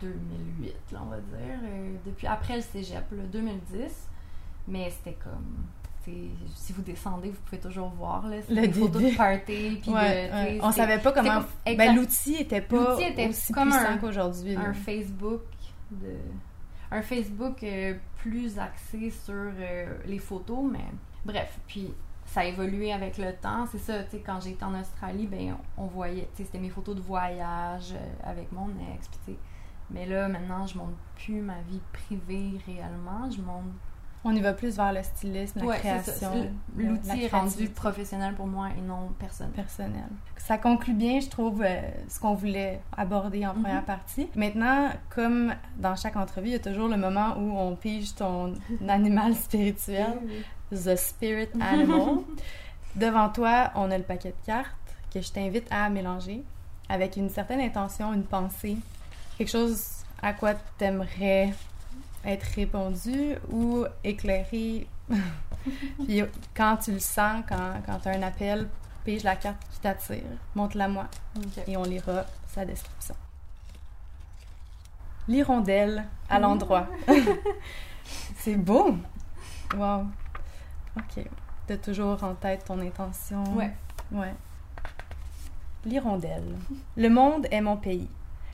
2008, 0.00 0.74
là, 0.92 1.00
on 1.02 1.06
va 1.10 1.16
dire. 1.18 1.58
euh, 1.64 1.94
depuis 2.04 2.26
après 2.26 2.56
le 2.56 2.62
cégep, 2.62 3.04
là, 3.12 3.22
2010. 3.32 4.08
Mais 4.68 4.90
c'était 4.90 5.16
comme. 5.22 5.64
Si 6.54 6.72
vous 6.72 6.82
descendez, 6.82 7.30
vous 7.30 7.40
pouvez 7.46 7.60
toujours 7.60 7.88
voir 7.88 8.28
là, 8.28 8.36
Le 8.48 8.68
des 8.68 8.72
photos 8.72 9.02
de 9.02 9.16
party. 9.16 9.78
Puis 9.82 9.90
Ouais, 9.92 10.56
de, 10.56 10.62
On 10.64 10.70
savait 10.70 10.98
pas 11.00 11.10
comment... 11.10 11.40
Ben, 11.64 11.96
l'outil 11.96 12.36
était 12.36 12.60
pas 12.60 12.92
L'outil 12.92 13.04
était 13.06 13.28
aussi 13.28 13.52
comme 13.52 13.70
puissant 13.70 13.98
qu'aujourd'hui. 13.98 14.54
un 14.54 14.72
Facebook 14.72 15.42
de 15.90 16.14
un 16.92 17.02
Facebook 17.02 17.60
euh, 17.64 17.94
plus 18.18 18.56
axé 18.60 19.10
sur 19.10 19.34
euh, 19.34 19.98
les 20.06 20.20
photos 20.20 20.70
mais 20.70 20.84
bref 21.24 21.58
puis 21.66 21.92
ça 22.24 22.40
a 22.40 22.44
évolué 22.44 22.92
avec 22.92 23.18
le 23.18 23.32
temps 23.34 23.66
c'est 23.66 23.78
ça 23.78 24.04
tu 24.04 24.12
sais 24.12 24.20
quand 24.24 24.40
j'étais 24.40 24.62
en 24.64 24.78
Australie 24.80 25.26
ben 25.26 25.56
on, 25.76 25.82
on 25.82 25.86
voyait 25.88 26.28
tu 26.34 26.38
sais 26.38 26.44
c'était 26.44 26.58
mes 26.60 26.70
photos 26.70 26.94
de 26.94 27.00
voyage 27.00 27.92
euh, 27.92 28.30
avec 28.30 28.52
mon 28.52 28.68
ex 28.94 29.08
puis 29.08 29.18
tu 29.26 29.32
sais 29.32 29.38
mais 29.90 30.06
là 30.06 30.28
maintenant 30.28 30.66
je 30.66 30.76
montre 30.78 30.96
plus 31.16 31.40
ma 31.40 31.60
vie 31.68 31.80
privée 31.92 32.58
réellement 32.66 33.30
je 33.30 33.40
montre 33.40 33.66
On 34.24 34.32
y 34.34 34.40
va 34.40 34.52
plus 34.54 34.74
vers 34.76 34.92
le 34.92 35.02
stylisme, 35.04 35.60
la 35.60 35.66
Ouais, 35.66 35.78
création. 35.78 36.50
L'outil 36.76 37.22
est 37.22 37.28
rendu 37.28 37.68
professionnel 37.68 38.34
pour 38.34 38.46
moi 38.48 38.70
et 38.76 38.80
non 38.80 39.10
personnel 39.20 39.52
personnel. 39.52 40.08
Ça 40.36 40.58
conclut 40.58 40.94
bien, 40.94 41.20
je 41.20 41.28
trouve, 41.28 41.62
euh, 41.62 41.80
ce 42.08 42.18
qu'on 42.18 42.34
voulait 42.34 42.80
aborder 42.96 43.46
en 43.46 43.54
Mhm. 43.54 43.62
première 43.62 43.84
partie. 43.84 44.28
Maintenant, 44.34 44.90
comme 45.10 45.54
dans 45.78 45.94
chaque 45.94 46.16
entrevue, 46.16 46.48
il 46.48 46.52
y 46.54 46.56
a 46.56 46.58
toujours 46.58 46.88
le 46.88 46.96
moment 46.96 47.36
où 47.38 47.56
on 47.56 47.76
pige 47.76 48.16
ton 48.16 48.54
animal 48.88 49.34
spirituel, 49.36 50.18
the 50.72 50.96
spirit 50.96 51.50
animal. 51.60 52.18
Devant 52.96 53.28
toi, 53.28 53.70
on 53.76 53.90
a 53.92 53.98
le 53.98 54.04
paquet 54.04 54.30
de 54.30 54.46
cartes 54.46 54.74
que 55.12 55.20
je 55.20 55.30
t'invite 55.30 55.68
à 55.70 55.88
mélanger 55.88 56.42
avec 56.88 57.16
une 57.16 57.28
certaine 57.30 57.60
intention, 57.60 58.12
une 58.12 58.24
pensée, 58.24 58.76
quelque 59.36 59.50
chose 59.50 60.04
à 60.22 60.32
quoi 60.32 60.54
tu 60.54 60.84
aimerais 60.84 61.52
être 62.24 62.46
répondu 62.54 63.34
ou 63.50 63.84
éclairé? 64.02 64.86
Puis 66.04 66.22
quand 66.54 66.76
tu 66.78 66.92
le 66.92 66.98
sens, 67.00 67.44
quand, 67.48 67.82
quand 67.84 67.98
tu 68.00 68.08
as 68.08 68.12
un 68.12 68.22
appel, 68.22 68.68
pige 69.04 69.22
la 69.22 69.36
carte 69.36 69.62
qui 69.70 69.80
t'attire, 69.80 70.22
montre-la 70.54 70.88
moi 70.88 71.06
et 71.66 71.76
on 71.76 71.84
lira 71.84 72.24
sa 72.48 72.64
description. 72.64 73.14
L'hirondelle 75.28 76.04
à 76.28 76.38
l'endroit. 76.38 76.86
C'est 78.36 78.56
beau! 78.56 78.96
Wow! 79.76 80.06
Ok. 80.96 81.24
T'as 81.66 81.76
toujours 81.76 82.22
en 82.22 82.34
tête 82.34 82.64
ton 82.64 82.78
intention? 82.80 83.42
Ouais. 83.56 83.72
Ouais. 84.12 84.34
L'hirondelle. 85.84 86.56
Le 86.96 87.08
monde 87.08 87.48
est 87.50 87.60
mon 87.60 87.76
pays. 87.76 88.08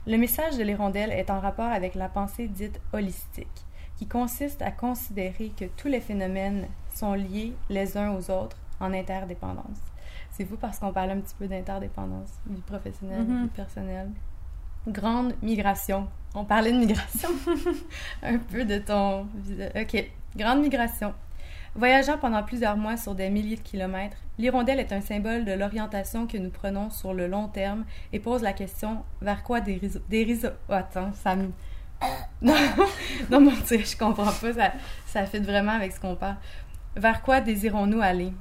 Le 0.07 0.17
message 0.17 0.57
de 0.57 0.63
l'hirondelle 0.65 1.13
est 1.13 1.31
en 1.31 1.41
rapport 1.41 1.71
avec 1.71 1.95
la 1.95 2.09
pensée 2.09 2.49
dite 2.49 2.81
holistique, 2.93 3.47
qui 3.97 4.07
consiste 4.09 4.61
à 4.63 4.71
considérer 4.73 5.53
que 5.57 5.67
tous 5.77 5.89
les 5.89 6.01
phénomènes 6.01 6.67
sont 6.95 7.15
liés 7.15 7.53
les 7.71 7.97
uns 7.97 8.11
aux 8.13 8.31
autres 8.31 8.57
en 8.81 8.93
interdépendance. 8.93 9.79
C'est 10.33 10.45
fou 10.45 10.57
parce 10.61 10.79
qu'on 10.79 10.93
parle 10.93 11.11
un 11.11 11.21
petit 11.21 11.35
peu 11.39 11.47
d'interdépendance, 11.47 12.31
vie 12.47 12.61
professionnelle, 12.63 13.23
Mhm. 13.25 13.43
vie 13.45 13.49
personnelle. 13.51 14.11
Grande 14.89 15.35
migration. 15.43 16.09
On 16.35 16.45
parlait 16.45 16.73
de 16.73 16.79
migration. 16.79 17.29
un 18.23 18.39
peu 18.39 18.65
de 18.65 18.79
ton. 18.79 19.27
Ok. 19.77 20.11
Grande 20.35 20.61
migration. 20.63 21.15
Voyageant 21.75 22.19
pendant 22.19 22.43
plusieurs 22.43 22.77
mois 22.77 22.99
sur 22.99 23.15
des 23.15 23.31
milliers 23.31 23.57
de 23.57 23.63
kilomètres, 23.63 24.19
l'hirondelle 24.39 24.79
est 24.79 24.93
un 24.93 25.01
symbole 25.01 25.47
de 25.47 25.53
l'orientation 25.53 26.27
que 26.27 26.37
nous 26.37 26.51
prenons 26.51 26.91
sur 26.91 27.15
le 27.15 27.27
long 27.27 27.49
terme 27.49 27.85
et 28.13 28.21
pose 28.21 28.43
la 28.43 28.53
question 28.53 29.03
vers 29.23 29.43
quoi 29.43 29.61
dériso... 29.63 30.01
dériso... 30.11 30.49
Oh, 30.69 30.75
attends, 30.75 31.13
ça 31.15 31.35
me... 31.35 31.51
Non, 32.43 32.55
non 33.31 33.41
mon 33.41 33.53
Dieu, 33.53 33.79
je 33.79 33.97
comprends 33.97 34.25
pas, 34.25 34.53
ça, 34.53 34.73
ça 35.07 35.25
fit 35.25 35.39
vraiment 35.39 35.73
avec 35.73 35.93
ce 35.93 36.01
qu'on 36.01 36.17
parle. 36.17 36.37
Vers 36.95 37.23
quoi 37.23 37.41
désirons-nous 37.41 38.03
aller? 38.03 38.33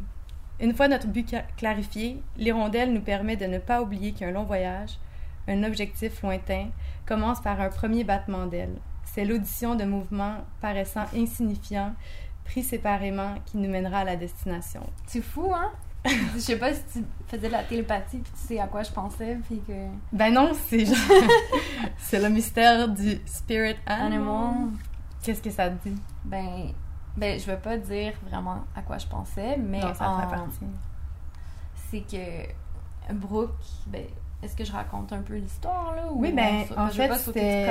Une 0.59 0.75
fois 0.75 0.89
notre 0.89 1.07
but 1.07 1.33
clarifié, 1.55 2.21
l'hirondelle 2.35 2.91
nous 2.91 3.01
permet 3.01 3.37
de 3.37 3.45
ne 3.45 3.59
pas 3.59 3.81
oublier 3.81 4.11
qu'un 4.11 4.31
long 4.31 4.43
voyage, 4.43 4.99
un 5.47 5.63
objectif 5.63 6.21
lointain, 6.21 6.67
commence 7.05 7.41
par 7.41 7.61
un 7.61 7.69
premier 7.69 8.03
battement 8.03 8.45
d'aile. 8.45 8.75
C'est 9.05 9.25
l'audition 9.25 9.75
de 9.75 9.85
mouvements 9.85 10.37
paraissant 10.61 11.05
insignifiants, 11.15 11.93
pris 12.45 12.63
séparément, 12.63 13.35
qui 13.45 13.57
nous 13.57 13.69
mènera 13.69 13.99
à 13.99 14.03
la 14.03 14.15
destination. 14.15 14.81
C'est 15.07 15.21
fou, 15.21 15.51
hein? 15.53 15.71
Je 16.33 16.39
sais 16.39 16.57
pas 16.57 16.73
si 16.73 16.81
tu 16.91 17.03
faisais 17.27 17.47
de 17.47 17.51
la 17.53 17.63
télépathie 17.63 18.17
puis 18.17 18.31
tu 18.33 18.47
sais 18.47 18.59
à 18.59 18.65
quoi 18.67 18.81
je 18.81 18.91
pensais 18.91 19.37
puis 19.47 19.61
que... 19.67 19.71
Ben 20.11 20.33
non, 20.33 20.51
c'est 20.67 20.85
genre... 20.85 20.95
c'est 21.99 22.19
le 22.19 22.27
mystère 22.29 22.87
du 22.89 23.19
spirit 23.25 23.75
animal. 23.85 24.69
Qu'est-ce 25.21 25.41
que 25.43 25.51
ça 25.51 25.69
te 25.69 25.87
dit? 25.87 25.95
Ben, 26.25 26.71
ben 27.15 27.39
je 27.39 27.45
vais 27.45 27.57
pas 27.57 27.77
dire 27.77 28.13
vraiment 28.27 28.63
à 28.75 28.81
quoi 28.81 28.97
je 28.97 29.05
pensais, 29.05 29.57
mais 29.57 29.79
non, 29.79 29.93
ça 29.93 30.09
en- 30.09 30.21
fait 30.21 30.35
partie. 30.35 30.65
c'est 31.91 32.01
que 32.01 33.13
Brooke, 33.13 33.51
ben, 33.85 34.05
est-ce 34.43 34.55
que 34.55 34.63
je 34.65 34.71
raconte 34.71 35.13
un 35.13 35.21
peu 35.21 35.35
l'histoire, 35.35 35.93
là? 35.95 36.03
ou 36.11 36.21
Oui, 36.21 36.31
ben, 36.31 36.63
en 36.77 36.87
fait, 36.89 37.07
c'était- 37.25 37.65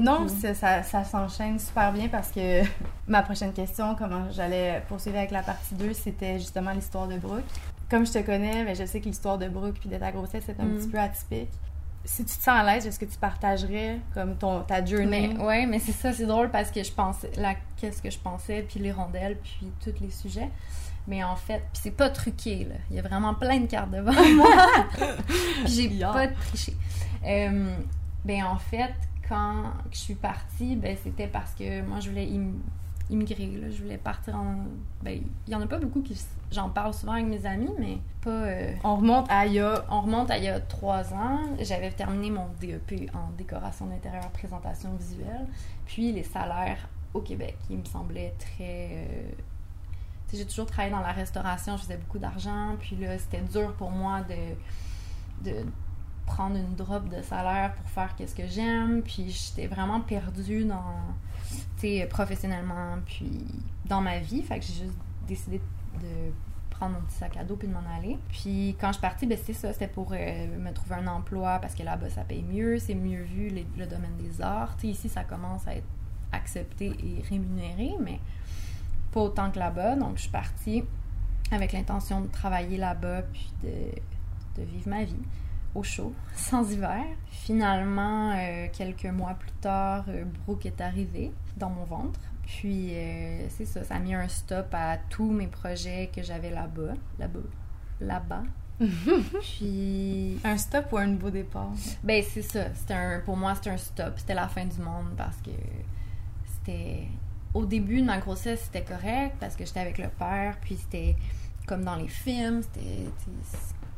Non, 0.00 0.26
puis- 0.26 0.34
c'est- 0.40 0.54
ça, 0.54 0.82
ça 0.82 1.04
s'enchaîne 1.04 1.58
super 1.58 1.92
bien 1.92 2.08
parce 2.08 2.30
que 2.30 2.62
ma 3.08 3.22
prochaine 3.22 3.52
question, 3.52 3.94
comment 3.96 4.30
j'allais 4.30 4.82
poursuivre 4.88 5.18
avec 5.18 5.30
la 5.30 5.42
partie 5.42 5.74
2, 5.74 5.92
c'était 5.92 6.38
justement 6.38 6.72
l'histoire 6.72 7.06
de 7.06 7.16
Brooke. 7.18 7.42
Comme 7.90 8.06
je 8.06 8.12
te 8.12 8.18
connais, 8.20 8.64
ben, 8.64 8.74
je 8.74 8.84
sais 8.86 9.00
que 9.00 9.04
l'histoire 9.06 9.38
de 9.38 9.48
Brooke 9.48 9.76
puis 9.80 9.88
de 9.88 9.96
ta 9.96 10.10
grossesse 10.12 10.48
est 10.48 10.58
un 10.60 10.64
Mm. 10.64 10.76
petit 10.78 10.88
peu 10.88 10.98
atypique. 10.98 11.50
Si 12.04 12.24
tu 12.24 12.36
te 12.36 12.42
sens 12.42 12.48
à 12.48 12.64
l'aise, 12.64 12.84
est-ce 12.84 12.98
que 12.98 13.04
tu 13.04 13.16
partagerais 13.16 14.00
comme 14.12 14.34
ton, 14.36 14.62
ta 14.62 14.84
journey? 14.84 15.28
Mais, 15.36 15.44
ouais, 15.44 15.66
mais 15.66 15.78
c'est 15.78 15.92
ça, 15.92 16.12
c'est 16.12 16.26
drôle 16.26 16.50
parce 16.50 16.72
que 16.72 16.82
je 16.82 16.90
pensais, 16.90 17.30
qu'est-ce 17.76 18.02
que 18.02 18.10
je 18.10 18.18
pensais, 18.18 18.62
puis 18.68 18.80
les 18.80 18.90
rondelles, 18.90 19.36
puis 19.40 19.70
tous 19.84 19.94
les 20.00 20.10
sujets. 20.10 20.50
Mais 21.08 21.24
en 21.24 21.34
fait, 21.36 21.58
puis 21.72 21.80
c'est 21.82 21.90
pas 21.96 22.10
truqué, 22.10 22.64
là. 22.64 22.76
Il 22.90 22.96
y 22.96 22.98
a 22.98 23.02
vraiment 23.02 23.34
plein 23.34 23.58
de 23.60 23.66
cartes 23.66 23.90
devant 23.90 24.12
moi. 24.36 24.66
puis 25.64 25.66
j'ai 25.66 25.86
Yeah. 25.88 26.12
pas 26.12 26.28
triché. 26.28 26.74
Euh, 27.26 27.74
ben 28.24 28.44
en 28.44 28.56
fait, 28.58 28.94
quand 29.28 29.64
je 29.90 29.98
suis 29.98 30.14
partie, 30.14 30.76
ben 30.76 30.96
c'était 31.02 31.26
parce 31.26 31.52
que 31.54 31.82
moi 31.82 31.98
je 32.00 32.10
voulais 32.10 32.28
im- 32.32 32.60
immigrer, 33.10 33.46
là. 33.46 33.68
Je 33.70 33.82
voulais 33.82 33.98
partir 33.98 34.36
en. 34.36 34.56
Ben, 35.02 35.20
il 35.46 35.52
y 35.52 35.56
en 35.56 35.60
a 35.62 35.66
pas 35.66 35.78
beaucoup 35.78 36.02
qui. 36.02 36.20
J'en 36.52 36.68
parle 36.68 36.92
souvent 36.94 37.12
avec 37.14 37.26
mes 37.26 37.44
amis, 37.46 37.70
mais 37.78 37.98
pas. 38.20 38.30
euh, 38.30 38.72
On 38.84 38.96
remonte 38.96 39.26
à 39.30 39.46
il 39.46 39.54
y 39.54 39.60
a 39.60 39.84
on 39.90 40.02
remonte 40.02 40.30
à 40.30 40.38
il 40.38 40.44
y 40.44 40.48
a 40.48 40.60
trois 40.60 41.12
ans. 41.14 41.40
J'avais 41.60 41.90
terminé 41.90 42.30
mon 42.30 42.46
DEP 42.60 43.10
en 43.14 43.30
décoration 43.36 43.86
d'intérieur, 43.86 44.28
présentation 44.30 44.94
visuelle. 44.96 45.46
Puis 45.86 46.12
les 46.12 46.22
salaires 46.22 46.88
au 47.14 47.20
Québec, 47.20 47.56
ils 47.70 47.78
me 47.78 47.84
semblaient 47.84 48.34
très. 48.38 48.88
euh, 48.92 49.30
J'ai 50.32 50.46
toujours 50.46 50.66
travaillé 50.66 50.92
dans 50.92 51.00
la 51.00 51.12
restauration, 51.12 51.76
je 51.76 51.82
faisais 51.82 51.96
beaucoup 51.96 52.18
d'argent. 52.18 52.76
Puis 52.78 52.96
là, 52.96 53.18
c'était 53.18 53.40
dur 53.40 53.74
pour 53.74 53.90
moi 53.90 54.22
de, 54.22 55.50
de 55.50 55.66
prendre 56.26 56.56
une 56.56 56.74
drop 56.74 57.08
de 57.08 57.20
salaire 57.22 57.74
pour 57.74 57.88
faire 57.90 58.14
qu'est-ce 58.16 58.34
que 58.34 58.46
j'aime. 58.46 59.02
Puis 59.02 59.30
j'étais 59.30 59.66
vraiment 59.66 60.00
perdue 60.00 60.64
dans, 60.64 60.96
tu 61.78 62.06
professionnellement, 62.08 62.98
puis 63.04 63.44
dans 63.84 64.00
ma 64.00 64.18
vie. 64.18 64.42
Fait 64.42 64.58
que 64.58 64.64
j'ai 64.64 64.84
juste 64.84 64.98
décidé 65.26 65.60
de 66.00 66.32
prendre 66.70 66.94
mon 66.94 67.00
petit 67.02 67.16
sac 67.16 67.36
à 67.36 67.44
dos 67.44 67.56
puis 67.56 67.68
de 67.68 67.72
m'en 67.72 67.84
aller. 67.96 68.18
Puis 68.28 68.76
quand 68.80 68.88
je 68.88 68.94
suis 68.94 69.02
partie, 69.02 69.26
ben 69.26 69.36
c'était 69.38 69.52
ça, 69.52 69.72
c'était 69.72 69.88
pour 69.88 70.12
euh, 70.12 70.58
me 70.58 70.72
trouver 70.72 70.96
un 70.96 71.06
emploi 71.06 71.58
parce 71.60 71.74
que 71.74 71.82
là-bas 71.82 72.10
ça 72.10 72.22
paye 72.22 72.42
mieux, 72.42 72.78
c'est 72.78 72.94
mieux 72.94 73.22
vu 73.22 73.50
le 73.76 73.86
domaine 73.86 74.16
des 74.18 74.40
arts. 74.40 74.76
Ici 74.82 75.08
ça 75.08 75.24
commence 75.24 75.66
à 75.68 75.76
être 75.76 75.86
accepté 76.32 76.86
et 76.86 77.22
rémunéré, 77.28 77.92
mais 78.00 78.18
pas 79.12 79.20
autant 79.20 79.50
que 79.50 79.58
là-bas. 79.58 79.96
Donc 79.96 80.16
je 80.16 80.22
suis 80.22 80.30
partie 80.30 80.84
avec 81.50 81.72
l'intention 81.72 82.20
de 82.20 82.28
travailler 82.28 82.78
là-bas 82.78 83.22
puis 83.22 83.52
de, 83.62 84.60
de 84.60 84.66
vivre 84.66 84.88
ma 84.88 85.04
vie 85.04 85.22
au 85.74 85.82
chaud, 85.82 86.12
sans 86.34 86.70
hiver. 86.70 87.04
Finalement, 87.30 88.32
euh, 88.36 88.66
quelques 88.72 89.06
mois 89.06 89.34
plus 89.34 89.52
tard, 89.60 90.04
euh, 90.08 90.24
Brooke 90.44 90.66
est 90.66 90.80
arrivé 90.80 91.32
dans 91.56 91.70
mon 91.70 91.84
ventre. 91.84 92.20
Puis, 92.46 92.90
euh, 92.92 93.48
c'est 93.48 93.64
ça, 93.64 93.84
ça 93.84 93.94
a 93.94 93.98
mis 93.98 94.14
un 94.14 94.28
stop 94.28 94.66
à 94.72 94.98
tous 95.08 95.30
mes 95.30 95.46
projets 95.46 96.10
que 96.14 96.22
j'avais 96.22 96.50
là-bas. 96.50 96.94
Là-bas. 97.18 97.40
Là-bas. 98.00 98.42
Puis, 99.40 100.38
un 100.44 100.56
stop 100.56 100.92
ou 100.92 100.98
un 100.98 101.06
nouveau 101.06 101.30
départ? 101.30 101.70
ben 102.02 102.22
c'est 102.28 102.42
ça. 102.42 102.64
Un, 102.90 103.20
pour 103.20 103.36
moi, 103.36 103.54
c'était 103.54 103.70
un 103.70 103.76
stop. 103.76 104.14
C'était 104.16 104.34
la 104.34 104.48
fin 104.48 104.66
du 104.66 104.78
monde 104.80 105.14
parce 105.16 105.36
que 105.36 105.50
c'était 106.44 107.06
au 107.54 107.64
début 107.64 108.00
de 108.00 108.06
ma 108.06 108.18
grossesse, 108.18 108.62
c'était 108.64 108.84
correct 108.84 109.36
parce 109.40 109.56
que 109.56 109.64
j'étais 109.64 109.80
avec 109.80 109.98
le 109.98 110.08
père, 110.08 110.56
puis 110.60 110.76
c'était 110.76 111.16
comme 111.66 111.84
dans 111.84 111.96
les 111.96 112.08
films, 112.08 112.62
c'était 112.62 113.06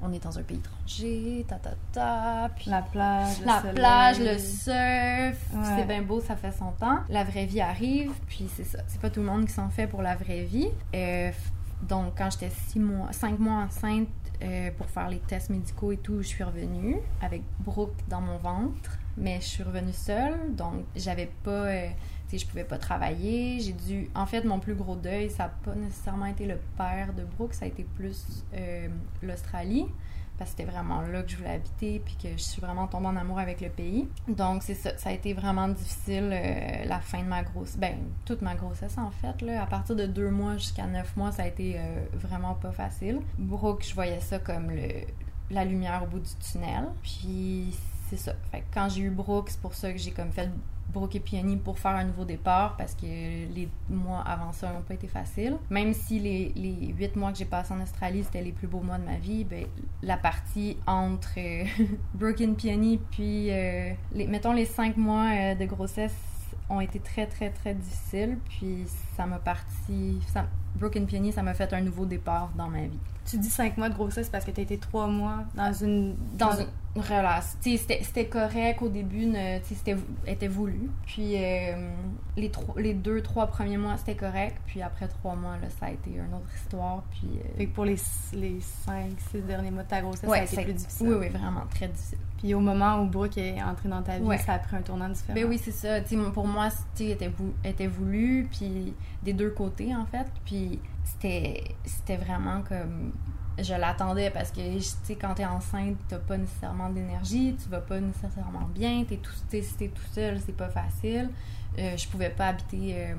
on 0.02 0.12
est 0.12 0.22
dans 0.22 0.38
un 0.38 0.42
pays 0.42 0.58
étranger, 0.58 1.46
ta 1.48 1.56
ta 1.56 1.70
ta, 1.92 2.50
puis 2.54 2.70
la 2.70 2.82
plage, 2.82 3.40
la 3.44 3.60
plage, 3.72 4.20
le 4.20 4.38
surf, 4.38 5.38
c'est 5.76 5.86
bien 5.86 6.02
beau, 6.02 6.20
ça 6.20 6.36
fait 6.36 6.52
son 6.52 6.72
temps. 6.72 6.98
La 7.08 7.24
vraie 7.24 7.46
vie 7.46 7.60
arrive, 7.60 8.12
puis 8.26 8.48
c'est 8.54 8.64
ça, 8.64 8.80
c'est 8.86 9.00
pas 9.00 9.08
tout 9.08 9.20
le 9.20 9.26
monde 9.26 9.46
qui 9.46 9.52
s'en 9.52 9.70
fait 9.70 9.86
pour 9.86 10.02
la 10.02 10.14
vraie 10.14 10.42
vie. 10.42 10.68
Euh, 10.94 11.30
donc 11.88 12.14
quand 12.18 12.30
j'étais 12.30 12.50
six 12.68 12.80
mois, 12.80 13.12
cinq 13.12 13.38
mois 13.38 13.62
enceinte 13.62 14.08
euh, 14.42 14.70
pour 14.76 14.86
faire 14.90 15.08
les 15.08 15.20
tests 15.20 15.50
médicaux 15.50 15.92
et 15.92 15.96
tout, 15.96 16.20
je 16.20 16.28
suis 16.28 16.44
revenue 16.44 16.96
avec 17.22 17.42
Brooke 17.60 17.96
dans 18.08 18.20
mon 18.20 18.36
ventre, 18.36 18.98
mais 19.16 19.40
je 19.40 19.46
suis 19.46 19.62
revenue 19.62 19.92
seule, 19.92 20.54
donc 20.54 20.84
j'avais 20.96 21.30
pas 21.42 21.50
euh, 21.50 21.88
je 22.32 22.46
pouvais 22.46 22.64
pas 22.64 22.78
travailler. 22.78 23.60
J'ai 23.60 23.72
dû. 23.72 24.10
En 24.14 24.26
fait, 24.26 24.44
mon 24.44 24.58
plus 24.58 24.74
gros 24.74 24.96
deuil, 24.96 25.30
ça 25.30 25.44
n'a 25.44 25.48
pas 25.64 25.74
nécessairement 25.74 26.26
été 26.26 26.46
le 26.46 26.58
père 26.76 27.12
de 27.14 27.24
Brooke, 27.24 27.54
ça 27.54 27.64
a 27.64 27.68
été 27.68 27.84
plus 27.84 28.44
euh, 28.54 28.88
l'Australie. 29.22 29.86
Parce 30.36 30.50
que 30.50 30.56
c'était 30.56 30.70
vraiment 30.70 31.00
là 31.00 31.22
que 31.22 31.30
je 31.30 31.36
voulais 31.36 31.50
habiter, 31.50 32.02
puis 32.04 32.16
que 32.20 32.28
je 32.36 32.42
suis 32.42 32.60
vraiment 32.60 32.88
tombée 32.88 33.06
en 33.06 33.14
amour 33.14 33.38
avec 33.38 33.60
le 33.60 33.68
pays. 33.68 34.08
Donc, 34.26 34.64
c'est 34.64 34.74
ça. 34.74 34.98
Ça 34.98 35.10
a 35.10 35.12
été 35.12 35.32
vraiment 35.32 35.68
difficile 35.68 36.28
euh, 36.32 36.84
la 36.86 36.98
fin 36.98 37.22
de 37.22 37.28
ma 37.28 37.44
grossesse. 37.44 37.76
Ben, 37.78 37.98
toute 38.24 38.42
ma 38.42 38.56
grossesse, 38.56 38.98
en 38.98 39.12
fait. 39.12 39.42
Là. 39.42 39.62
À 39.62 39.66
partir 39.66 39.94
de 39.94 40.06
deux 40.06 40.30
mois 40.30 40.56
jusqu'à 40.56 40.86
neuf 40.86 41.16
mois, 41.16 41.30
ça 41.30 41.44
a 41.44 41.46
été 41.46 41.76
euh, 41.78 42.04
vraiment 42.14 42.54
pas 42.54 42.72
facile. 42.72 43.20
Brooke, 43.38 43.84
je 43.88 43.94
voyais 43.94 44.20
ça 44.20 44.40
comme 44.40 44.72
le, 44.72 45.04
la 45.52 45.64
lumière 45.64 46.02
au 46.02 46.06
bout 46.06 46.18
du 46.18 46.34
tunnel. 46.50 46.88
Puis, 47.04 47.76
c'est 48.08 48.16
ça. 48.16 48.32
Quand 48.72 48.88
j'ai 48.88 49.02
eu 49.02 49.10
Brooke, 49.10 49.50
c'est 49.50 49.60
pour 49.60 49.74
ça 49.74 49.92
que 49.92 49.98
j'ai 49.98 50.10
comme 50.10 50.30
fait 50.30 50.50
Brooke 50.92 51.16
et 51.16 51.20
Piani 51.20 51.56
pour 51.56 51.78
faire 51.78 51.92
un 51.92 52.04
nouveau 52.04 52.24
départ 52.24 52.76
parce 52.76 52.94
que 52.94 53.06
les 53.06 53.68
mois 53.88 54.20
avant 54.20 54.52
ça 54.52 54.72
n'ont 54.72 54.82
pas 54.82 54.94
été 54.94 55.08
faciles. 55.08 55.56
Même 55.70 55.92
si 55.92 56.20
les, 56.20 56.52
les 56.54 56.94
huit 56.96 57.16
mois 57.16 57.32
que 57.32 57.38
j'ai 57.38 57.44
passé 57.44 57.74
en 57.74 57.82
Australie, 57.82 58.22
c'était 58.24 58.42
les 58.42 58.52
plus 58.52 58.68
beaux 58.68 58.80
mois 58.80 58.98
de 58.98 59.04
ma 59.04 59.16
vie, 59.16 59.44
ben, 59.44 59.66
la 60.02 60.16
partie 60.16 60.76
entre 60.86 61.32
euh, 61.38 61.64
Brooke 62.14 62.40
et 62.40 62.48
Piani 62.48 63.00
puis, 63.10 63.50
euh, 63.50 63.92
mettons, 64.14 64.52
les 64.52 64.66
cinq 64.66 64.96
mois 64.96 65.30
euh, 65.34 65.54
de 65.54 65.64
grossesse 65.64 66.14
ont 66.70 66.80
été 66.80 67.00
très, 67.00 67.26
très, 67.26 67.50
très 67.50 67.74
difficiles. 67.74 68.38
Puis 68.48 68.84
ça 69.16 69.26
m'a 69.26 69.38
parti... 69.38 70.20
Brooke 70.76 70.96
and 70.96 71.06
Peony, 71.06 71.32
ça 71.32 71.42
m'a 71.42 71.54
fait 71.54 71.72
un 71.72 71.80
nouveau 71.80 72.04
départ 72.04 72.50
dans 72.56 72.68
ma 72.68 72.82
vie. 72.82 72.98
Tu 73.24 73.38
dis 73.38 73.48
cinq 73.48 73.78
mois 73.78 73.88
de 73.88 73.94
grossesse 73.94 74.28
parce 74.28 74.44
que 74.44 74.50
tu 74.50 74.60
as 74.60 74.64
été 74.64 74.78
trois 74.78 75.06
mois 75.06 75.44
dans 75.54 75.72
une... 75.72 76.14
Dans 76.36 76.52
une 76.52 76.66
relation. 76.96 77.58
C'était 77.60 78.26
correct 78.26 78.80
au 78.82 78.88
début, 78.88 79.32
c'était 79.64 79.96
était 80.26 80.46
voulu. 80.46 80.90
Puis 81.06 81.34
euh, 81.36 81.90
les, 82.36 82.52
les 82.76 82.94
deux, 82.94 83.20
trois 83.20 83.46
premiers 83.46 83.78
mois, 83.78 83.96
c'était 83.96 84.14
correct. 84.14 84.56
Puis 84.66 84.80
après 84.80 85.08
trois 85.08 85.34
mois, 85.34 85.56
là, 85.60 85.68
ça 85.80 85.86
a 85.86 85.90
été 85.90 86.10
une 86.10 86.34
autre 86.34 86.54
histoire. 86.54 87.02
Puis, 87.10 87.28
euh, 87.34 87.56
fait 87.56 87.66
que 87.66 87.74
pour 87.74 87.84
les, 87.84 87.96
les 88.34 88.60
cinq, 88.60 89.10
six 89.30 89.40
derniers 89.40 89.72
mois 89.72 89.82
de 89.82 89.88
ta 89.88 90.02
grossesse, 90.02 90.28
ça 90.28 90.36
a 90.36 90.44
été 90.44 90.62
plus 90.62 90.74
difficile. 90.74 91.08
Oui, 91.08 91.16
oui, 91.18 91.28
vraiment, 91.30 91.62
très 91.70 91.88
difficile. 91.88 92.18
Puis 92.38 92.54
au 92.54 92.60
moment 92.60 93.00
où 93.00 93.06
Brooke 93.06 93.38
est 93.38 93.60
entré 93.62 93.88
dans 93.88 94.02
ta 94.02 94.18
vie, 94.18 94.38
ça 94.44 94.52
a 94.52 94.58
pris 94.58 94.76
un 94.76 94.82
tournant 94.82 95.08
différent. 95.08 95.34
Ben 95.34 95.46
oui, 95.48 95.58
c'est 95.60 95.72
ça. 95.72 96.00
pour 96.32 96.46
moi, 96.46 96.68
était, 97.00 97.32
était 97.64 97.86
voulu, 97.88 98.46
puis 98.52 98.94
des 99.24 99.32
deux 99.32 99.50
côtés, 99.50 99.96
en 99.96 100.04
fait. 100.04 100.26
Puis 100.44 100.63
c'était 101.20 102.16
vraiment 102.16 102.62
comme 102.62 103.12
je 103.58 103.74
l'attendais 103.74 104.30
parce 104.30 104.50
que 104.50 104.60
tu 104.60 104.82
sais 104.82 105.14
quand 105.14 105.34
t'es 105.34 105.44
enceinte 105.44 105.96
t'as 106.08 106.18
pas 106.18 106.36
nécessairement 106.36 106.90
d'énergie 106.90 107.56
tu 107.62 107.68
vas 107.68 107.80
pas 107.80 108.00
nécessairement 108.00 108.68
bien 108.74 109.04
t'es 109.04 109.18
tout 109.18 109.32
es, 109.52 109.58
es 109.58 109.88
tout 109.88 110.02
seul 110.12 110.40
c'est 110.44 110.56
pas 110.56 110.68
facile. 110.68 111.30
Euh, 111.78 111.96
je 111.96 112.08
pouvais 112.08 112.30
pas 112.30 112.48
habiter 112.48 112.94
euh, 112.96 113.14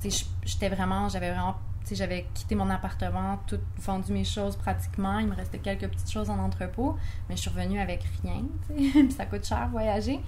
tu 0.00 0.10
sais 0.10 0.26
j'étais 0.44 0.68
vraiment 0.68 1.08
j'avais 1.08 1.30
vraiment 1.30 1.56
tu 1.86 1.94
j'avais 1.94 2.26
quitté 2.34 2.54
mon 2.54 2.68
appartement 2.70 3.38
tout 3.46 3.60
vendu 3.78 4.12
mes 4.12 4.24
choses 4.24 4.56
pratiquement 4.56 5.18
il 5.18 5.26
me 5.26 5.34
restait 5.34 5.58
quelques 5.58 5.88
petites 5.88 6.10
choses 6.10 6.30
en 6.30 6.38
entrepôt 6.38 6.96
mais 7.28 7.36
je 7.36 7.42
suis 7.42 7.50
revenue 7.50 7.80
avec 7.80 8.02
rien 8.22 8.42
tu 8.68 8.90
sais 8.90 9.10
ça 9.16 9.26
coûte 9.26 9.44
cher 9.44 9.68
voyager. 9.70 10.20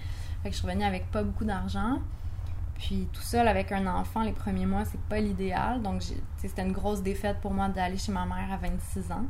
Fait 0.42 0.50
que 0.50 0.54
je 0.54 0.58
suis 0.58 0.66
revenue 0.66 0.84
avec 0.84 1.10
pas 1.10 1.22
beaucoup 1.22 1.44
d'argent 1.44 1.98
puis 2.78 3.08
tout 3.12 3.22
seul 3.22 3.48
avec 3.48 3.72
un 3.72 3.86
enfant, 3.86 4.22
les 4.22 4.32
premiers 4.32 4.66
mois, 4.66 4.84
c'est 4.84 5.00
pas 5.02 5.20
l'idéal. 5.20 5.82
Donc 5.82 6.02
c'était 6.36 6.62
une 6.62 6.72
grosse 6.72 7.02
défaite 7.02 7.38
pour 7.40 7.52
moi 7.52 7.68
d'aller 7.68 7.96
chez 7.96 8.12
ma 8.12 8.26
mère 8.26 8.52
à 8.52 8.56
26 8.56 9.12
ans, 9.12 9.24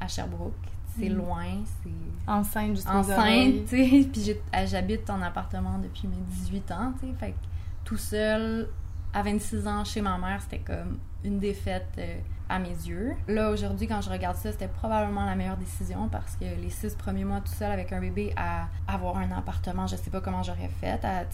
à 0.00 0.08
Sherbrooke. 0.08 0.54
C'est 0.98 1.10
mm. 1.10 1.16
loin, 1.16 1.46
c'est... 1.82 2.30
Enceinte 2.30 2.76
jusqu'aux 2.76 2.90
Enceinte, 2.90 3.66
tu 3.68 3.76
sais. 3.76 4.08
Puis 4.12 4.36
j'habite 4.66 5.08
en 5.10 5.22
appartement 5.22 5.78
depuis 5.78 6.08
mes 6.08 6.16
18 6.16 6.70
ans, 6.72 6.92
tu 6.98 7.06
sais. 7.06 7.12
Fait 7.18 7.30
que 7.32 7.36
tout 7.84 7.96
seul, 7.96 8.68
à 9.12 9.22
26 9.22 9.66
ans, 9.66 9.84
chez 9.84 10.00
ma 10.00 10.18
mère, 10.18 10.40
c'était 10.42 10.58
comme 10.58 10.98
une 11.24 11.38
défaite... 11.38 11.88
Euh, 11.98 12.18
à 12.48 12.58
mes 12.58 12.68
yeux. 12.68 13.14
Là, 13.26 13.50
aujourd'hui, 13.50 13.86
quand 13.86 14.00
je 14.00 14.10
regarde 14.10 14.36
ça, 14.36 14.52
c'était 14.52 14.68
probablement 14.68 15.26
la 15.26 15.34
meilleure 15.34 15.56
décision 15.56 16.08
parce 16.08 16.36
que 16.36 16.44
les 16.44 16.70
six 16.70 16.94
premiers 16.94 17.24
mois 17.24 17.40
tout 17.40 17.52
seul 17.52 17.70
avec 17.70 17.92
un 17.92 18.00
bébé, 18.00 18.32
à 18.36 18.68
avoir 18.86 19.18
un 19.18 19.30
appartement, 19.32 19.86
je 19.86 19.96
sais 19.96 20.10
pas 20.10 20.20
comment 20.20 20.42
j'aurais 20.42 20.70
fait, 20.80 21.04
à 21.04 21.24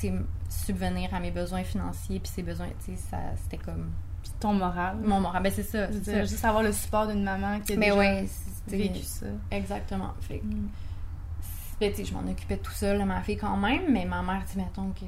subvenir 0.49 1.15
à 1.15 1.21
mes 1.21 1.31
besoins 1.31 1.63
financiers, 1.63 2.21
puis 2.21 2.33
ces 2.35 2.43
besoins, 2.43 2.69
tu 2.85 2.97
sais, 2.97 3.17
c'était 3.43 3.63
comme. 3.63 3.91
Puis 4.23 4.33
ton 4.41 4.55
moral. 4.55 4.97
Mon 5.05 5.21
moral, 5.21 5.43
ben 5.43 5.53
c'est 5.55 5.63
ça. 5.63 5.91
Juste 6.23 6.45
avoir 6.45 6.63
le 6.63 6.73
support 6.73 7.07
d'une 7.07 7.23
maman 7.23 7.61
qui 7.61 7.75
a 7.75 7.77
Mais 7.77 7.91
déjà 7.91 7.99
ouais, 7.99 8.27
vécu 8.67 9.03
ça. 9.03 9.27
Exactement. 9.51 10.15
Fait 10.21 10.41
mm 10.43 10.69
je 11.81 12.15
m'en 12.15 12.31
occupais 12.31 12.57
tout 12.57 12.73
seul, 12.73 13.05
ma 13.05 13.21
fille 13.21 13.37
quand 13.37 13.57
même, 13.57 13.83
mais 13.91 14.05
ma 14.05 14.23
mère, 14.23 14.43
tu 14.51 14.59
mettons 14.59 14.91
que. 14.91 15.05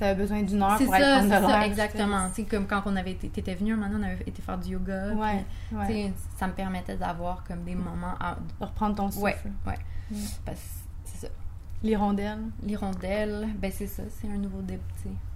Mais 0.00 0.14
besoin 0.14 0.42
d'une 0.42 0.62
heure 0.62 0.76
pour 0.76 0.92
ça, 0.92 1.22
être 1.22 1.28
ça, 1.28 1.66
exactement. 1.66 2.28
Tu 2.28 2.42
sais, 2.42 2.44
comme 2.44 2.66
quand 2.66 2.82
on 2.86 2.96
avait 2.96 3.12
été, 3.12 3.28
t'étais 3.28 3.54
venue, 3.54 3.74
maintenant 3.74 3.98
on 4.00 4.02
avait 4.02 4.24
été 4.26 4.42
faire 4.42 4.58
du 4.58 4.72
yoga. 4.72 5.12
Ouais. 5.14 5.44
ouais. 5.72 6.12
ça 6.36 6.46
me 6.46 6.52
permettait 6.52 6.96
d'avoir 6.96 7.44
comme 7.44 7.62
des 7.64 7.74
moments. 7.74 8.14
À... 8.20 8.36
De 8.60 8.64
reprendre 8.64 8.96
ton 8.96 9.10
souffle. 9.10 9.24
Ouais, 9.24 9.36
ouais. 9.66 9.78
Mm. 10.10 10.16
c'est 11.04 11.26
ça. 11.26 11.28
L'hirondelle. 11.82 12.40
L'hirondelle, 12.62 13.48
ben 13.58 13.70
c'est 13.74 13.86
ça, 13.86 14.02
c'est 14.08 14.28
un 14.28 14.38
nouveau 14.38 14.62
départ. 14.62 14.84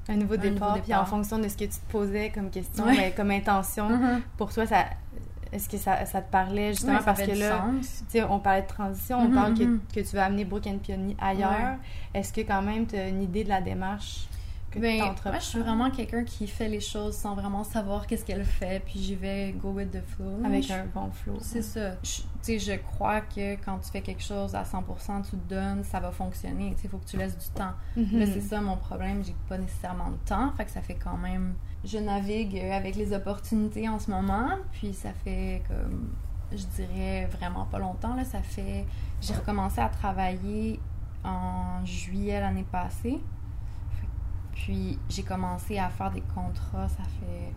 Un 0.09 0.17
nouveau 0.17 0.37
départ, 0.37 0.81
puis 0.83 0.95
en 0.95 1.05
fonction 1.05 1.39
de 1.39 1.47
ce 1.47 1.57
que 1.57 1.65
tu 1.65 1.79
te 1.79 1.93
posais 1.93 2.31
comme 2.31 2.51
question, 2.51 2.85
ben, 2.85 3.13
comme 3.15 3.31
intention, 3.31 3.89
mm-hmm. 3.89 4.21
pour 4.37 4.53
toi, 4.53 4.67
ça, 4.67 4.87
est-ce 5.53 5.69
que 5.69 5.77
ça, 5.77 6.05
ça, 6.07 6.23
te 6.23 6.31
parlait 6.31 6.73
justement 6.73 7.03
parce 7.05 7.21
que 7.23 7.39
là, 7.39 7.67
on 8.29 8.39
parlait 8.39 8.63
de 8.63 8.67
transition, 8.67 9.19
on 9.19 9.29
mm-hmm, 9.29 9.35
parle 9.35 9.55
que, 9.55 9.63
mm-hmm. 9.63 9.81
que, 9.95 10.01
tu 10.01 10.17
vas 10.17 10.25
amener 10.25 10.45
Brooke 10.45 10.67
and 10.67 10.79
Peony 10.79 11.17
ailleurs. 11.21 11.77
Est-ce 12.15 12.33
que 12.33 12.41
quand 12.41 12.63
même 12.63 12.87
tu 12.87 12.97
as 12.97 13.09
une 13.09 13.23
idée 13.23 13.45
de 13.45 13.51
la 13.51 13.61
démarche 13.61 14.29
que 14.71 14.79
ben, 14.79 15.15
tu 15.15 15.29
Moi, 15.29 15.39
je 15.39 15.45
suis 15.45 15.59
vraiment 15.59 15.91
quelqu'un 15.91 16.25
qui 16.25 16.47
fait 16.47 16.69
les 16.69 16.81
choses 16.81 17.15
sans 17.15 17.35
vraiment 17.35 17.63
savoir 17.63 18.07
qu'est-ce 18.07 18.25
qu'elle 18.25 18.45
fait, 18.45 18.83
puis 18.85 18.99
j'y 18.99 19.15
vais 19.15 19.53
go 19.53 19.73
with 19.73 19.91
the 19.91 20.03
flow. 20.03 20.41
Avec 20.45 20.71
un 20.71 20.87
bon 20.87 21.11
flow. 21.11 21.37
C'est 21.41 21.63
ça. 21.63 21.97
Tu 22.03 22.23
sais, 22.41 22.59
je 22.59 22.73
crois 22.73 23.21
que 23.21 23.57
quand 23.57 23.79
tu 23.79 23.91
fais 23.91 24.01
quelque 24.01 24.23
chose 24.23 24.55
à 24.55 24.63
100%, 24.63 25.23
tu 25.23 25.37
te 25.37 25.55
donnes, 25.55 25.85
ça 25.85 26.01
va 26.01 26.11
fonctionner. 26.11 26.75
Il 26.83 26.89
faut 26.89 26.97
que 26.97 27.07
tu 27.07 27.19
laisses 27.19 27.37
du 27.37 27.49
temps. 27.55 27.73
Mm-hmm. 27.99 28.09
Mais 28.13 28.27
c'est 28.27 28.41
ça 28.41 28.61
mon 28.63 28.79
problème, 28.79 29.23
j'ai 29.23 29.37
pas 29.49 29.59
nécessairement 29.59 30.11
de 30.11 30.17
temps, 30.27 30.53
fait 30.57 30.65
que 30.65 30.71
ça 30.71 30.81
fait 30.81 30.97
quand 30.97 31.19
même 31.19 31.55
je 31.85 31.99
navigue 31.99 32.59
avec 32.59 32.97
les 32.97 33.13
opportunités 33.13 33.89
en 33.89 33.99
ce 33.99 34.11
moment. 34.11 34.51
Puis 34.73 34.95
ça 34.95 35.13
fait 35.13 35.63
comme, 35.69 36.11
je 36.53 36.65
dirais 36.77 37.27
vraiment 37.27 37.65
pas 37.67 37.79
longtemps. 37.79 38.15
Là, 38.15 38.25
ça 38.25 38.43
fait. 38.43 38.87
J'ai 39.21 39.35
recommencé 39.35 39.81
à 39.81 39.89
travailler 39.89 40.81
en 41.25 41.85
juillet 41.85 42.41
l'année 42.41 42.67
passée. 42.71 43.21
Puis 44.53 44.99
j'ai 45.09 45.23
commencé 45.23 45.79
à 45.79 45.89
faire 45.89 46.11
des 46.11 46.21
contrats, 46.21 46.89
ça 46.89 47.03
fait 47.21 47.53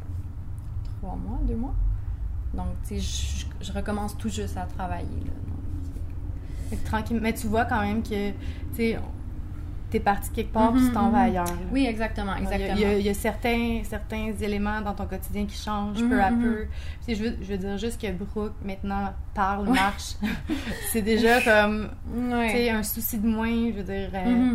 trois 0.97 1.15
mois, 1.15 1.39
deux 1.43 1.55
mois. 1.55 1.75
Donc, 2.53 2.67
tu 2.87 2.99
sais, 2.99 3.45
je, 3.61 3.71
recommence 3.73 4.17
tout 4.17 4.29
juste 4.29 4.57
à 4.57 4.65
travailler. 4.65 5.23
Là, 5.25 6.77
Tranquille. 6.83 7.19
Mais 7.21 7.33
tu 7.33 7.47
vois 7.47 7.65
quand 7.65 7.81
même 7.81 8.01
que, 8.01 8.31
tu 8.31 8.37
sais, 8.73 8.99
t'es 9.95 10.01
parti 10.01 10.29
quelque 10.31 10.51
part 10.51 10.73
puis 10.73 10.81
tu 10.81 10.91
t'en 10.91 11.09
vas 11.09 11.19
mhm. 11.19 11.29
ailleurs. 11.29 11.57
Oui, 11.71 11.85
exactement, 11.85 12.35
exactement. 12.35 12.75
Il 12.75 13.01
y 13.01 13.09
a, 13.09 13.13
certains, 13.13 13.81
certains 13.83 14.33
éléments 14.41 14.81
dans 14.81 14.93
ton 14.93 15.05
quotidien 15.05 15.45
qui 15.45 15.57
changent 15.57 16.03
peu 16.07 16.21
à 16.21 16.31
mhm, 16.31 16.41
peu. 16.41 16.59
Mhm. 16.61 17.15
je, 17.15 17.23
veux, 17.23 17.37
je 17.41 17.45
veux 17.53 17.57
dire 17.57 17.77
juste 17.77 18.01
que 18.01 18.11
Brooke, 18.11 18.53
maintenant, 18.63 19.13
parle, 19.33 19.69
marche. 19.69 20.15
c'est 20.91 21.01
déjà 21.01 21.41
comme, 21.43 21.89
tu 22.13 22.49
sais, 22.51 22.69
un 22.69 22.83
souci 22.83 23.19
de 23.19 23.27
moins, 23.27 23.71
je 23.71 23.77
veux 23.77 23.83
dire, 23.83 24.09
euh, 24.13 24.53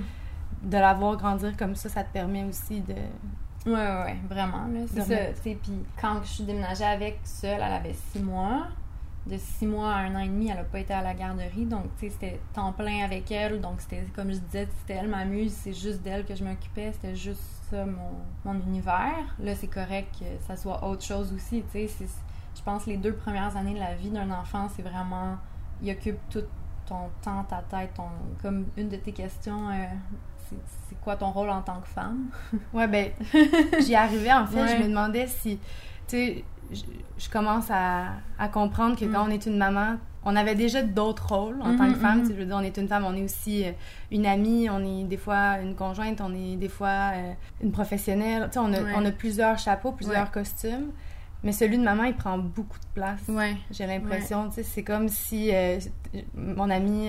de 0.62 0.76
la 0.76 0.92
voir 0.92 1.16
grandir 1.16 1.56
comme 1.56 1.74
ça, 1.74 1.88
ça 1.88 2.04
te 2.04 2.12
permet 2.12 2.44
aussi 2.44 2.80
de... 2.80 2.94
Ouais, 3.66 3.72
ouais, 3.72 4.04
ouais, 4.04 4.16
vraiment, 4.28 4.66
c'est 4.92 5.02
ça, 5.02 5.14
puis 5.42 5.58
quand 6.00 6.20
je 6.22 6.28
suis 6.28 6.44
déménagée 6.44 6.84
avec 6.84 7.18
seule, 7.24 7.60
elle 7.62 7.72
avait 7.72 7.94
six 8.12 8.20
mois 8.20 8.68
de 9.26 9.36
six 9.36 9.66
mois 9.66 9.92
à 9.92 9.98
un 9.98 10.14
an 10.14 10.20
et 10.20 10.28
demi, 10.28 10.48
elle 10.48 10.56
n'a 10.56 10.64
pas 10.64 10.78
été 10.78 10.92
à 10.92 11.02
la 11.02 11.14
garderie. 11.14 11.66
Donc, 11.66 11.84
tu 11.98 12.06
sais, 12.06 12.10
c'était 12.10 12.40
temps 12.54 12.72
plein 12.72 13.04
avec 13.04 13.30
elle. 13.30 13.60
Donc, 13.60 13.80
c'était, 13.80 14.04
comme 14.14 14.32
je 14.32 14.38
disais, 14.38 14.68
c'était 14.80 14.94
elle 14.94 15.08
m'amuse, 15.08 15.52
c'est 15.52 15.72
juste 15.72 16.02
d'elle 16.02 16.24
que 16.24 16.34
je 16.34 16.44
m'occupais. 16.44 16.92
C'était 16.92 17.16
juste 17.16 17.42
ça, 17.70 17.84
mon, 17.84 18.10
mon 18.44 18.60
univers. 18.60 19.36
Là, 19.38 19.54
c'est 19.54 19.68
correct 19.68 20.14
que 20.18 20.46
ça 20.46 20.56
soit 20.56 20.84
autre 20.84 21.04
chose 21.04 21.32
aussi, 21.34 21.62
tu 21.70 21.86
sais. 21.88 22.06
Je 22.56 22.62
pense 22.62 22.84
que 22.84 22.90
les 22.90 22.96
deux 22.96 23.14
premières 23.14 23.56
années 23.56 23.74
de 23.74 23.78
la 23.78 23.94
vie 23.94 24.10
d'un 24.10 24.30
enfant, 24.30 24.68
c'est 24.74 24.82
vraiment... 24.82 25.36
Il 25.82 25.90
occupe 25.90 26.18
tout 26.28 26.44
ton 26.90 27.08
temps, 27.22 27.44
ta 27.44 27.62
tête, 27.62 27.94
ton, 27.94 28.08
comme 28.42 28.66
une 28.76 28.88
de 28.88 28.96
tes 28.96 29.12
questions, 29.12 29.68
euh, 29.70 29.84
c'est 30.88 31.00
quoi 31.00 31.16
ton 31.16 31.30
rôle 31.30 31.48
en 31.48 31.62
tant 31.62 31.80
que 31.80 31.86
femme? 31.86 32.30
ouais, 32.72 32.88
ben, 32.88 33.12
j'y 33.80 33.94
arrivais 33.94 34.32
en 34.32 34.46
fait. 34.46 34.76
Je 34.76 34.82
me 34.82 34.88
demandais 34.88 35.28
si, 35.28 35.58
tu 36.08 36.16
sais, 36.16 36.44
je, 36.72 37.28
commence 37.28 37.70
à, 37.70 38.08
à, 38.38 38.48
comprendre 38.48 38.96
que 38.98 39.04
quand 39.04 39.24
mm. 39.24 39.28
on 39.28 39.30
est 39.30 39.46
une 39.46 39.58
maman, 39.58 39.96
on 40.24 40.36
avait 40.36 40.54
déjà 40.54 40.82
d'autres 40.82 41.34
rôles 41.34 41.60
en 41.62 41.76
tant 41.76 41.88
que 41.88 41.96
mm-hmm, 41.96 42.00
femme. 42.00 42.22
Mm-hmm. 42.22 42.28
Je 42.28 42.32
veux 42.34 42.44
dire, 42.44 42.56
on 42.56 42.62
est 42.62 42.76
une 42.76 42.88
femme, 42.88 43.04
on 43.06 43.14
est 43.14 43.22
aussi 43.22 43.64
euh, 43.64 43.72
une 44.10 44.26
amie, 44.26 44.68
on 44.68 44.84
est 44.84 45.04
des 45.04 45.16
fois 45.16 45.58
une 45.62 45.74
conjointe, 45.74 46.20
on 46.20 46.34
est 46.34 46.56
des 46.56 46.68
fois 46.68 47.12
euh, 47.14 47.32
une 47.62 47.72
professionnelle. 47.72 48.44
Tu 48.46 48.54
sais, 48.54 48.58
on 48.58 48.72
a, 48.72 48.80
on 48.96 49.04
a 49.04 49.12
plusieurs 49.12 49.58
chapeaux, 49.58 49.92
plusieurs 49.92 50.30
costumes. 50.30 50.90
Mais 51.42 51.52
celui 51.52 51.78
de 51.78 51.82
maman, 51.82 52.04
il 52.04 52.14
prend 52.14 52.36
beaucoup 52.36 52.78
de 52.78 52.86
place. 52.94 53.20
Ouais. 53.28 53.56
J'ai 53.70 53.86
l'impression, 53.86 54.48
tu 54.48 54.56
sais, 54.56 54.62
c'est 54.62 54.82
comme 54.82 55.08
si 55.08 55.54
euh, 55.54 55.78
mon 56.34 56.68
amie 56.68 57.08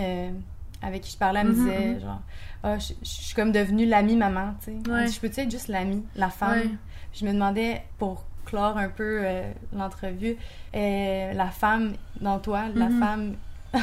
avec 0.81 1.01
qui 1.01 1.11
je 1.11 1.17
parlais, 1.17 1.41
elle 1.41 1.47
me 1.47 1.51
mm-hmm, 1.51 1.55
disait, 1.55 1.99
genre, 1.99 2.21
ah, 2.63 2.77
je, 2.79 2.93
suis 3.03 3.35
comme 3.35 3.51
devenue 3.51 3.85
l'amie 3.85 4.15
maman, 4.15 4.55
tu 4.63 4.71
sais. 4.71 5.07
Je 5.07 5.19
peux-tu 5.19 5.41
être 5.41 5.51
juste 5.51 5.67
l'amie, 5.67 6.05
la 6.15 6.29
femme? 6.29 6.77
Je 7.13 7.25
me 7.25 7.33
demandais, 7.33 7.83
pour 7.97 8.23
clore 8.45 8.77
un 8.77 8.89
peu 8.89 9.21
euh, 9.23 9.51
l'entrevue, 9.73 10.37
euh, 10.75 11.33
la 11.33 11.47
femme 11.47 11.93
dans 12.19 12.39
toi, 12.39 12.63
la 12.73 12.87
mm-hmm. 12.87 12.99
femme... 12.99 13.35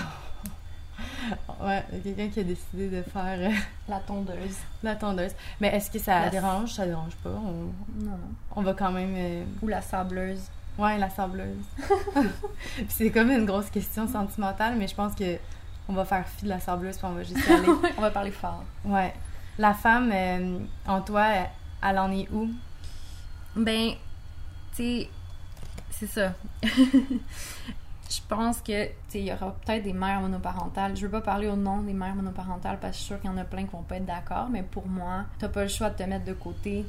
ouais, 1.63 1.85
quelqu'un 2.03 2.29
qui 2.29 2.41
a 2.41 2.45
décidé 2.45 2.89
de 2.89 3.03
faire... 3.03 3.39
Euh, 3.39 3.53
la 3.89 4.01
tondeuse. 4.01 4.57
La 4.83 4.97
tondeuse. 4.97 5.33
Mais 5.61 5.69
est-ce 5.69 5.91
que 5.91 5.99
ça 5.99 6.29
dérange? 6.29 6.73
Ça 6.75 6.87
dérange 6.87 7.17
pas? 7.17 7.31
On... 7.31 7.73
Non. 8.05 8.19
On 8.55 8.63
va 8.63 8.75
quand 8.75 8.93
même... 8.93 9.47
Ou 9.63 9.69
la 9.69 9.81
sableuse. 9.81 10.43
Ouais, 10.79 10.99
la 10.99 11.11
sableuse. 11.11 11.65
c'est 12.89 13.11
comme 13.11 13.31
une 13.31 13.47
grosse 13.47 13.71
question 13.71 14.07
sentimentale, 14.07 14.77
mais 14.77 14.87
je 14.87 14.95
pense 14.95 15.15
que 15.15 15.39
on 15.89 15.95
va 15.95 16.05
faire 16.05 16.27
fi 16.29 16.45
de 16.45 16.51
la 16.51 16.61
sableuse 16.61 16.99
puis 16.99 17.07
on 17.07 17.15
va 17.15 17.23
juste 17.23 17.51
aller. 17.51 17.69
on 17.97 18.01
va 18.01 18.11
parler 18.11 18.31
fort. 18.31 18.63
Ouais. 18.85 19.13
La 19.59 19.75
femme, 19.75 20.13
en 20.87 21.01
toi, 21.01 21.27
elle 21.83 21.99
en 21.99 22.13
est 22.13 22.29
où? 22.31 22.49
Ben, 23.57 23.95
c'est 25.91 26.07
ça. 26.07 26.35
je 26.63 28.21
pense 28.29 28.61
que, 28.61 28.89
il 29.15 29.25
y 29.25 29.33
aura 29.33 29.55
peut-être 29.65 29.83
des 29.83 29.93
mères 29.93 30.21
monoparentales. 30.21 30.97
Je 30.97 31.03
veux 31.03 31.11
pas 31.11 31.21
parler 31.21 31.49
au 31.49 31.57
nom 31.57 31.83
des 31.83 31.93
mères 31.93 32.15
monoparentales 32.15 32.79
parce 32.81 32.93
que 32.93 32.99
je 32.99 32.99
suis 32.99 33.07
sûre 33.07 33.21
qu'il 33.21 33.31
y 33.31 33.33
en 33.33 33.39
a 33.39 33.45
plein 33.45 33.65
qui 33.65 33.73
vont 33.73 33.83
pas 33.83 33.97
être 33.97 34.07
d'accord, 34.07 34.49
mais 34.51 34.63
pour 34.63 34.87
moi, 34.87 35.25
t'as 35.39 35.49
pas 35.49 35.63
le 35.63 35.69
choix 35.69 35.91
de 35.91 35.97
te 35.97 36.03
mettre 36.05 36.25
de 36.25 36.33
côté 36.33 36.85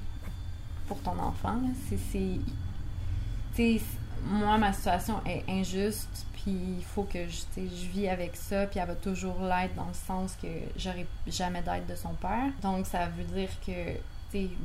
pour 0.88 1.00
ton 1.02 1.18
enfant. 1.20 1.60
C'est. 2.12 3.80
moi, 4.24 4.58
ma 4.58 4.72
situation 4.72 5.22
est 5.26 5.44
injuste, 5.50 6.26
puis 6.34 6.58
il 6.78 6.84
faut 6.84 7.04
que 7.04 7.28
je, 7.28 7.90
vis 7.92 8.08
avec 8.08 8.36
ça, 8.36 8.68
puis 8.68 8.80
elle 8.80 8.88
va 8.88 8.96
toujours 8.96 9.42
l'être 9.42 9.76
dans 9.76 9.88
le 9.88 9.94
sens 9.94 10.38
que 10.42 10.48
j'aurai 10.78 11.08
jamais 11.28 11.62
d'aide 11.62 11.88
de 11.88 11.96
son 11.96 12.14
père. 12.14 12.52
Donc, 12.62 12.86
ça 12.86 13.08
veut 13.08 13.24
dire 13.24 13.50
que, 13.66 13.98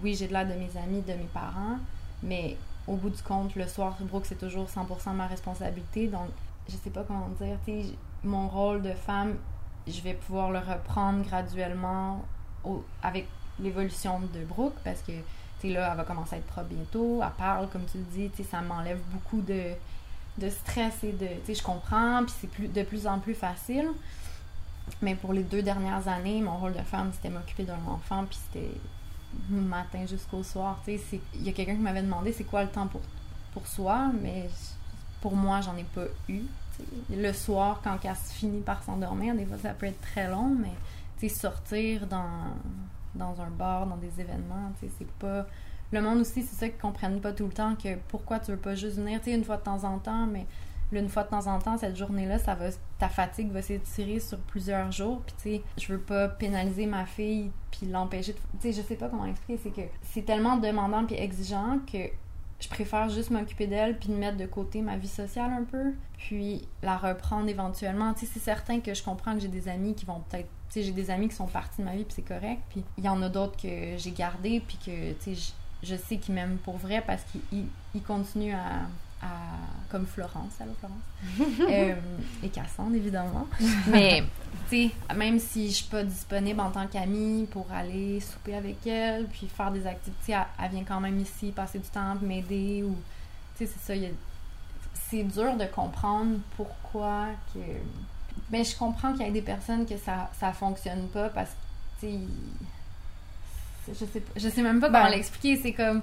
oui, 0.02 0.14
j'ai 0.14 0.28
de 0.28 0.34
l'aide 0.34 0.48
de 0.48 0.54
mes 0.54 0.76
amis, 0.76 1.00
de 1.00 1.14
mes 1.14 1.28
parents, 1.32 1.78
mais 2.22 2.56
au 2.86 2.96
bout 2.96 3.10
du 3.10 3.22
compte, 3.22 3.54
le 3.54 3.66
soir, 3.66 3.96
Brooke, 4.00 4.26
c'est 4.26 4.38
toujours 4.38 4.66
100% 4.68 5.12
ma 5.12 5.26
responsabilité. 5.26 6.06
Donc, 6.08 6.28
je 6.68 6.76
sais 6.76 6.90
pas 6.90 7.04
comment 7.04 7.30
dire. 7.40 7.58
mon 8.22 8.48
rôle 8.48 8.82
de 8.82 8.92
femme, 8.92 9.36
je 9.86 10.00
vais 10.00 10.14
pouvoir 10.14 10.50
le 10.50 10.58
reprendre 10.58 11.24
graduellement 11.24 12.22
avec 13.02 13.26
l'évolution 13.60 14.20
de 14.20 14.44
Brooke 14.44 14.74
parce 14.82 15.00
que, 15.02 15.12
tu 15.60 15.68
là, 15.68 15.90
elle 15.90 15.96
va 15.96 16.04
commencer 16.04 16.36
à 16.36 16.38
être 16.38 16.46
pro 16.46 16.62
bientôt. 16.62 17.20
Elle 17.22 17.30
parle, 17.38 17.68
comme 17.68 17.84
tu 17.90 17.98
le 17.98 18.04
dis, 18.04 18.30
tu 18.34 18.44
ça 18.44 18.60
m'enlève 18.60 19.00
beaucoup 19.12 19.40
de, 19.40 19.72
de 20.38 20.50
stress 20.50 21.04
et 21.04 21.12
de. 21.12 21.28
Je 21.48 21.62
comprends, 21.62 22.22
puis 22.24 22.34
c'est 22.40 22.50
plus, 22.50 22.68
de 22.68 22.82
plus 22.82 23.06
en 23.06 23.18
plus 23.18 23.34
facile. 23.34 23.88
Mais 25.00 25.14
pour 25.14 25.32
les 25.32 25.42
deux 25.42 25.62
dernières 25.62 26.08
années, 26.08 26.42
mon 26.42 26.58
rôle 26.58 26.74
de 26.74 26.82
femme, 26.82 27.10
c'était 27.14 27.30
m'occuper 27.30 27.64
d'un 27.64 27.78
enfant, 27.88 28.24
puis 28.26 28.38
c'était 28.52 28.70
matin 29.50 30.06
jusqu'au 30.06 30.42
soir. 30.42 30.80
Il 30.86 31.42
y 31.42 31.48
a 31.48 31.52
quelqu'un 31.52 31.74
qui 31.74 31.80
m'avait 31.82 32.02
demandé 32.02 32.32
c'est 32.32 32.44
quoi 32.44 32.62
le 32.62 32.70
temps 32.70 32.86
pour, 32.86 33.00
pour 33.52 33.66
soi, 33.66 34.10
mais 34.22 34.48
pour 35.20 35.36
moi, 35.36 35.60
j'en 35.60 35.76
ai 35.76 35.84
pas 35.84 36.04
eu. 36.28 36.42
Le 37.10 37.32
soir, 37.32 37.80
quand 37.84 37.98
elle 38.02 38.14
finit 38.14 38.60
par 38.60 38.82
s'endormir, 38.82 39.34
des 39.34 39.46
fois 39.46 39.58
ça 39.58 39.70
peut 39.70 39.86
être 39.86 40.00
très 40.00 40.28
long, 40.28 40.48
mais 40.48 40.72
sortir 41.28 42.06
dans, 42.06 42.54
dans 43.14 43.40
un 43.40 43.50
bar, 43.50 43.86
dans 43.86 43.96
des 43.96 44.20
événements, 44.20 44.72
c'est 44.80 45.08
pas. 45.18 45.46
Le 45.92 46.00
monde 46.00 46.20
aussi, 46.20 46.42
c'est 46.42 46.56
ça 46.56 46.68
qu'ils 46.68 46.80
comprennent 46.80 47.20
pas 47.20 47.32
tout 47.32 47.46
le 47.46 47.52
temps, 47.52 47.76
que 47.76 47.96
pourquoi 48.08 48.40
tu 48.40 48.50
veux 48.50 48.56
pas 48.56 48.74
juste 48.74 48.96
venir, 48.96 49.20
une 49.26 49.44
fois 49.44 49.58
de 49.58 49.62
temps 49.62 49.84
en 49.84 49.98
temps, 49.98 50.26
mais 50.26 50.46
une 51.00 51.08
fois 51.08 51.24
de 51.24 51.28
temps 51.28 51.46
en 51.46 51.58
temps, 51.58 51.78
cette 51.78 51.96
journée-là, 51.96 52.38
ça 52.38 52.54
va, 52.54 52.66
ta 52.98 53.08
fatigue 53.08 53.50
va 53.50 53.62
s'étirer 53.62 54.20
sur 54.20 54.38
plusieurs 54.38 54.90
jours. 54.92 55.22
Puis, 55.26 55.62
tu 55.76 55.84
je 55.84 55.92
veux 55.92 56.00
pas 56.00 56.28
pénaliser 56.28 56.86
ma 56.86 57.06
fille 57.06 57.50
puis 57.70 57.86
l'empêcher 57.86 58.32
de. 58.32 58.38
Tu 58.60 58.72
sais, 58.72 58.72
je 58.72 58.86
sais 58.86 58.96
pas 58.96 59.08
comment 59.08 59.26
expliquer. 59.26 59.60
C'est 59.62 59.70
que 59.70 59.88
c'est 60.02 60.24
tellement 60.24 60.56
demandant 60.56 61.04
puis 61.04 61.16
exigeant 61.16 61.78
que 61.90 62.10
je 62.60 62.68
préfère 62.68 63.08
juste 63.08 63.30
m'occuper 63.30 63.66
d'elle 63.66 63.98
puis 63.98 64.08
de 64.08 64.14
mettre 64.14 64.36
de 64.36 64.46
côté 64.46 64.80
ma 64.80 64.96
vie 64.96 65.08
sociale 65.08 65.50
un 65.52 65.64
peu, 65.64 65.92
puis 66.16 66.66
la 66.82 66.96
reprendre 66.96 67.48
éventuellement. 67.48 68.14
Tu 68.14 68.26
c'est 68.26 68.40
certain 68.40 68.80
que 68.80 68.94
je 68.94 69.02
comprends 69.02 69.34
que 69.34 69.40
j'ai 69.40 69.48
des 69.48 69.68
amis 69.68 69.94
qui 69.94 70.04
vont 70.06 70.20
peut-être. 70.28 70.48
Tu 70.70 70.80
sais, 70.80 70.82
j'ai 70.82 70.92
des 70.92 71.10
amis 71.10 71.28
qui 71.28 71.34
sont 71.34 71.46
partis 71.46 71.80
de 71.80 71.84
ma 71.86 71.94
vie 71.94 72.04
puis 72.04 72.14
c'est 72.14 72.22
correct. 72.22 72.62
Puis 72.70 72.82
il 72.98 73.04
y 73.04 73.08
en 73.08 73.20
a 73.22 73.28
d'autres 73.28 73.60
que 73.60 73.96
j'ai 73.96 74.10
gardés 74.12 74.60
puis 74.66 74.78
que, 74.78 75.12
tu 75.22 75.34
sais, 75.34 75.52
je, 75.82 75.96
sais 75.96 76.16
qu'ils 76.16 76.34
m'aiment 76.34 76.58
pour 76.58 76.76
vrai 76.78 77.02
parce 77.06 77.22
qu'ils 77.24 78.02
continuent 78.02 78.54
à 78.54 78.88
comme 79.94 80.06
Florence, 80.06 80.52
allô 80.60 80.72
Florence, 80.80 81.60
euh, 81.70 81.94
et 82.42 82.48
Cassandre 82.48 82.96
évidemment. 82.96 83.46
Mais 83.86 84.24
tu 84.68 84.88
sais, 84.88 85.14
même 85.14 85.38
si 85.38 85.68
je 85.68 85.74
suis 85.74 85.84
pas 85.86 86.02
disponible 86.02 86.58
en 86.58 86.70
tant 86.70 86.88
qu'amie 86.88 87.46
pour 87.46 87.70
aller 87.72 88.18
souper 88.20 88.56
avec 88.56 88.84
elle, 88.86 89.26
puis 89.26 89.46
faire 89.46 89.70
des 89.70 89.86
activités, 89.86 90.36
elle, 90.60 90.70
vient 90.70 90.82
quand 90.82 91.00
même 91.00 91.20
ici 91.20 91.52
passer 91.52 91.78
du 91.78 91.88
temps, 91.88 92.16
m'aider 92.20 92.82
ou 92.82 92.96
tu 93.56 93.66
sais 93.66 93.72
c'est 93.72 93.94
ça. 93.94 94.08
c'est 94.94 95.22
dur 95.22 95.56
de 95.56 95.66
comprendre 95.66 96.38
pourquoi 96.56 97.28
que. 97.52 97.60
Mais 98.50 98.58
ben, 98.58 98.64
je 98.64 98.76
comprends 98.76 99.12
qu'il 99.12 99.22
y 99.22 99.28
ait 99.28 99.32
des 99.32 99.42
personnes 99.42 99.86
que 99.86 99.96
ça 99.96 100.28
ça 100.40 100.52
fonctionne 100.52 101.06
pas 101.08 101.28
parce 101.28 101.50
que 101.50 102.06
tu 102.06 102.12
sais 103.86 103.92
je 103.94 104.04
sais 104.06 104.22
je 104.34 104.48
sais 104.48 104.62
même 104.62 104.80
pas 104.80 104.88
comment 104.88 105.04
ben, 105.04 105.10
l'expliquer 105.10 105.56
c'est 105.56 105.72
comme 105.72 106.02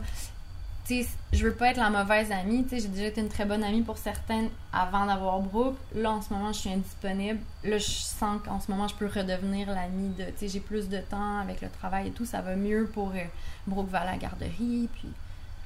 je 1.34 1.46
veux 1.46 1.54
pas 1.54 1.70
être 1.70 1.78
la 1.78 1.90
mauvaise 1.90 2.32
amie. 2.32 2.66
j'ai 2.72 2.88
déjà 2.88 3.08
été 3.08 3.22
une 3.22 3.30
très 3.30 3.46
bonne 3.46 3.64
amie 3.64 3.82
pour 3.82 3.98
certaines 3.98 4.50
avant 4.74 5.06
d'avoir 5.06 5.40
Brooke. 5.40 5.78
Là, 5.96 6.12
en 6.12 6.22
ce 6.22 6.34
moment, 6.34 6.52
je 6.54 6.60
suis 6.60 6.70
indisponible. 6.70 7.40
Là, 7.64 7.78
je 7.78 7.86
sens 7.86 8.42
qu'en 8.44 8.60
ce 8.60 8.72
moment, 8.72 8.88
je 8.88 8.96
peux 8.96 9.08
redevenir 9.08 9.70
l'amie 9.70 10.10
de. 10.10 10.26
Tu 10.38 10.48
j'ai 10.48 10.60
plus 10.60 10.90
de 10.90 11.00
temps 11.00 11.40
avec 11.40 11.62
le 11.62 11.70
travail 11.70 12.08
et 12.08 12.12
tout. 12.12 12.26
Ça 12.26 12.42
va 12.42 12.56
mieux 12.56 12.90
pour 12.94 13.10
euh, 13.10 13.24
Brooke 13.68 13.90
va 13.90 14.02
à 14.02 14.06
la 14.06 14.18
garderie. 14.18 14.90
Puis. 14.94 15.10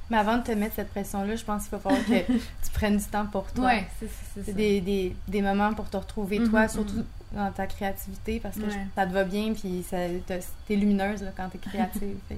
Mais 0.09 0.17
avant 0.17 0.37
de 0.37 0.43
te 0.43 0.51
mettre 0.51 0.75
cette 0.75 0.89
pression-là, 0.89 1.35
je 1.35 1.43
pense 1.43 1.67
qu'il 1.67 1.79
faut 1.79 1.89
que 1.89 2.31
tu 2.31 2.71
prennes 2.73 2.97
du 2.97 3.05
temps 3.05 3.25
pour 3.25 3.51
toi. 3.51 3.65
Ouais, 3.65 3.87
c'est 3.99 4.43
ça. 4.43 4.51
Des, 4.51 4.79
des, 4.79 5.15
des, 5.27 5.41
moments 5.41 5.73
pour 5.73 5.89
te 5.89 5.97
retrouver 5.97 6.37
toi, 6.43 6.65
mm-hmm, 6.65 6.71
surtout 6.71 6.99
mm-hmm. 6.99 7.37
dans 7.37 7.51
ta 7.51 7.65
créativité, 7.65 8.39
parce 8.39 8.55
que 8.55 8.69
ça 8.95 9.07
te 9.07 9.11
va 9.11 9.23
bien, 9.23 9.53
puis 9.53 9.83
t'es 9.87 10.75
lumineuse 10.75 11.23
là, 11.23 11.31
quand 11.35 11.49
t'es 11.49 11.57
créative. 11.57 12.17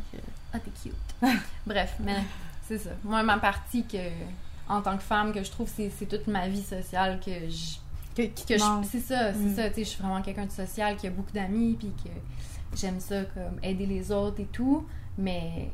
Ah, 0.54 0.60
t'es 0.60 0.72
cute. 0.82 0.94
Bref, 1.66 1.98
mais 2.00 2.16
c'est 2.68 2.78
ça. 2.78 2.92
Moi, 3.04 3.24
ma 3.24 3.38
partie 3.38 3.86
que, 3.86 4.10
en 4.68 4.82
tant 4.82 4.98
que 4.98 5.04
femme, 5.04 5.32
que 5.32 5.44
je 5.44 5.52
trouve, 5.52 5.70
c'est, 5.74 6.06
toute 6.06 6.28
ma 6.28 6.48
vie 6.48 6.64
sociale 6.64 7.20
que 7.20 7.32
je. 7.50 7.78
Que, 8.16 8.24
c'est 8.84 9.00
ça, 9.00 9.34
c'est 9.34 9.40
mm. 9.40 9.56
ça. 9.56 9.70
Tu 9.70 9.76
sais, 9.76 9.84
je 9.84 9.90
suis 9.90 10.02
vraiment 10.02 10.22
quelqu'un 10.24 10.48
de 10.48 10.52
social 10.52 10.96
qui 10.98 11.06
a 11.06 11.12
beaucoup 11.12 11.32
d'amis, 11.32 11.76
puis 11.78 11.94
que 12.04 12.10
j'aime 12.76 13.00
ça, 13.00 13.26
comme 13.26 13.60
aider 13.62 13.86
les 13.86 14.12
autres 14.12 14.42
et 14.42 14.46
tout. 14.46 14.88
Mais 15.20 15.70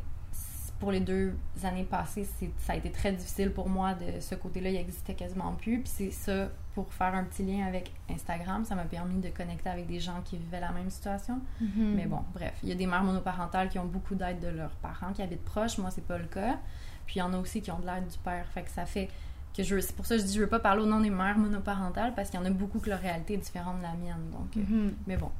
pour 0.83 0.91
les 0.91 0.99
deux 0.99 1.33
années 1.63 1.85
passées, 1.85 2.27
ça 2.57 2.73
a 2.73 2.75
été 2.75 2.91
très 2.91 3.13
difficile 3.13 3.51
pour 3.51 3.69
moi 3.69 3.93
de 3.93 4.19
ce 4.19 4.35
côté-là, 4.35 4.69
il 4.69 4.75
existait 4.75 5.13
quasiment 5.13 5.53
plus. 5.53 5.79
Puis 5.79 5.91
c'est 5.95 6.11
ça, 6.11 6.49
pour 6.75 6.91
faire 6.93 7.15
un 7.15 7.23
petit 7.23 7.43
lien 7.43 7.65
avec 7.65 7.93
Instagram, 8.09 8.65
ça 8.65 8.75
m'a 8.75 8.83
permis 8.83 9.21
de 9.21 9.29
connecter 9.29 9.69
avec 9.69 9.87
des 9.87 10.01
gens 10.01 10.19
qui 10.25 10.35
vivaient 10.35 10.59
la 10.59 10.73
même 10.73 10.89
situation. 10.89 11.39
Mm-hmm. 11.61 11.93
Mais 11.95 12.05
bon, 12.05 12.19
bref, 12.33 12.53
il 12.63 12.69
y 12.69 12.71
a 12.73 12.75
des 12.75 12.85
mères 12.85 13.03
monoparentales 13.03 13.69
qui 13.69 13.79
ont 13.79 13.85
beaucoup 13.85 14.15
d'aide 14.15 14.41
de 14.41 14.49
leurs 14.49 14.75
parents 14.75 15.13
qui 15.13 15.21
habitent 15.21 15.45
proches. 15.45 15.77
Moi, 15.77 15.89
c'est 15.89 16.05
pas 16.05 16.17
le 16.17 16.25
cas. 16.25 16.57
Puis 17.05 17.17
il 17.17 17.19
y 17.19 17.21
en 17.21 17.33
a 17.33 17.37
aussi 17.37 17.61
qui 17.61 17.71
ont 17.71 17.79
de 17.79 17.85
l'aide 17.85 18.07
du 18.07 18.17
père. 18.17 18.45
Fait 18.53 18.63
que 18.63 18.69
ça 18.69 18.85
fait 18.85 19.09
que 19.55 19.63
je 19.63 19.79
c'est 19.79 19.95
pour 19.95 20.05
ça 20.05 20.15
que 20.15 20.21
je 20.21 20.25
dis 20.25 20.33
je 20.33 20.39
veux 20.39 20.47
pas 20.47 20.59
parler 20.59 20.81
au 20.81 20.87
nom 20.87 20.99
des 20.99 21.11
mères 21.11 21.37
monoparentales 21.37 22.13
parce 22.15 22.29
qu'il 22.29 22.39
y 22.39 22.43
en 22.43 22.45
a 22.45 22.49
beaucoup 22.49 22.79
que 22.79 22.89
leur 22.89 22.99
réalité 22.99 23.35
est 23.35 23.37
différente 23.37 23.77
de 23.77 23.83
la 23.83 23.93
mienne. 23.93 24.29
Donc, 24.31 24.57
euh, 24.57 24.59
mm-hmm. 24.59 24.93
mais 25.07 25.17
bon. 25.17 25.31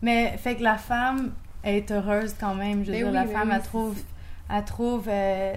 Mais 0.00 0.36
fait 0.38 0.56
que 0.56 0.62
la 0.62 0.78
femme 0.78 1.32
est 1.64 1.90
heureuse 1.90 2.34
quand 2.38 2.54
même. 2.54 2.84
Je 2.84 2.90
veux 2.90 2.98
ben 2.98 3.04
dire, 3.04 3.12
la 3.12 3.26
femme, 3.26 3.50
elle 3.52 3.62
trouve 3.62 3.96
elle 4.52 4.64
trouve, 4.64 5.08
euh, 5.08 5.54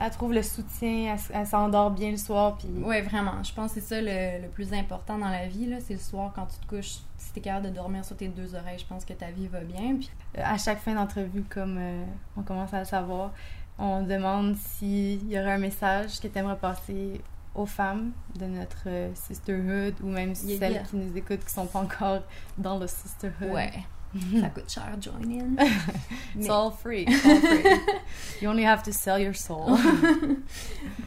elle 0.00 0.10
trouve 0.10 0.32
le 0.32 0.42
soutien, 0.42 1.16
elle, 1.32 1.46
s'endort 1.46 1.90
bien 1.90 2.10
le 2.10 2.16
soir. 2.16 2.56
Puis... 2.56 2.68
Oui, 2.82 3.00
vraiment. 3.02 3.42
Je 3.42 3.52
pense 3.52 3.74
que 3.74 3.80
c'est 3.80 3.86
ça 3.86 4.00
le, 4.00 4.48
plus 4.48 4.72
important 4.72 5.18
dans 5.18 5.28
la 5.28 5.46
vie. 5.46 5.68
C'est 5.80 5.94
le 5.94 6.00
soir 6.00 6.32
quand 6.34 6.46
tu 6.46 6.58
te 6.58 6.66
couches. 6.66 6.98
Si 7.16 7.32
t'es 7.32 7.40
capable 7.40 7.66
de 7.66 7.74
dormir 7.74 8.04
sur 8.04 8.16
tes 8.16 8.28
deux 8.28 8.54
oreilles, 8.54 8.78
je 8.78 8.86
pense 8.86 9.04
que 9.04 9.12
ta 9.12 9.30
vie 9.30 9.48
va 9.48 9.60
bien. 9.60 9.96
Puis... 9.96 10.10
Euh, 10.38 10.42
à 10.44 10.56
chaque 10.56 10.78
fin 10.78 10.94
d'entrevue, 10.94 11.44
comme 11.48 11.76
euh, 11.78 12.04
on 12.36 12.42
commence 12.42 12.72
à 12.72 12.78
le 12.80 12.84
savoir, 12.84 13.32
on 13.78 14.02
demande 14.02 14.56
s'il 14.56 15.28
y 15.30 15.38
aurait 15.38 15.52
un 15.52 15.58
message 15.58 16.20
que 16.20 16.28
tu 16.28 16.38
aimerais 16.38 16.58
passer 16.58 17.20
aux 17.54 17.66
femmes 17.66 18.12
de 18.38 18.46
notre 18.46 18.84
euh, 18.86 19.10
sisterhood 19.14 19.94
ou 20.02 20.08
même 20.08 20.34
celles 20.34 20.82
qui 20.88 20.96
nous 20.96 21.16
écoutent 21.16 21.44
qui 21.44 21.52
sont 21.52 21.66
pas 21.66 21.80
encore 21.80 22.22
dans 22.56 22.78
le 22.78 22.86
sisterhood. 22.86 23.50
Ouais. 23.50 23.72
Ça 24.40 24.48
coûte 24.48 24.70
cher, 24.70 24.96
join 25.00 25.20
in. 25.22 25.56
It's 26.36 26.48
all 26.48 26.70
free. 26.70 27.04
It's 27.06 27.24
all 27.26 27.40
free. 27.40 27.64
you 28.40 28.48
only 28.48 28.64
have 28.64 28.82
to 28.84 28.92
sell 28.92 29.18
your 29.18 29.34
soul. 29.34 29.76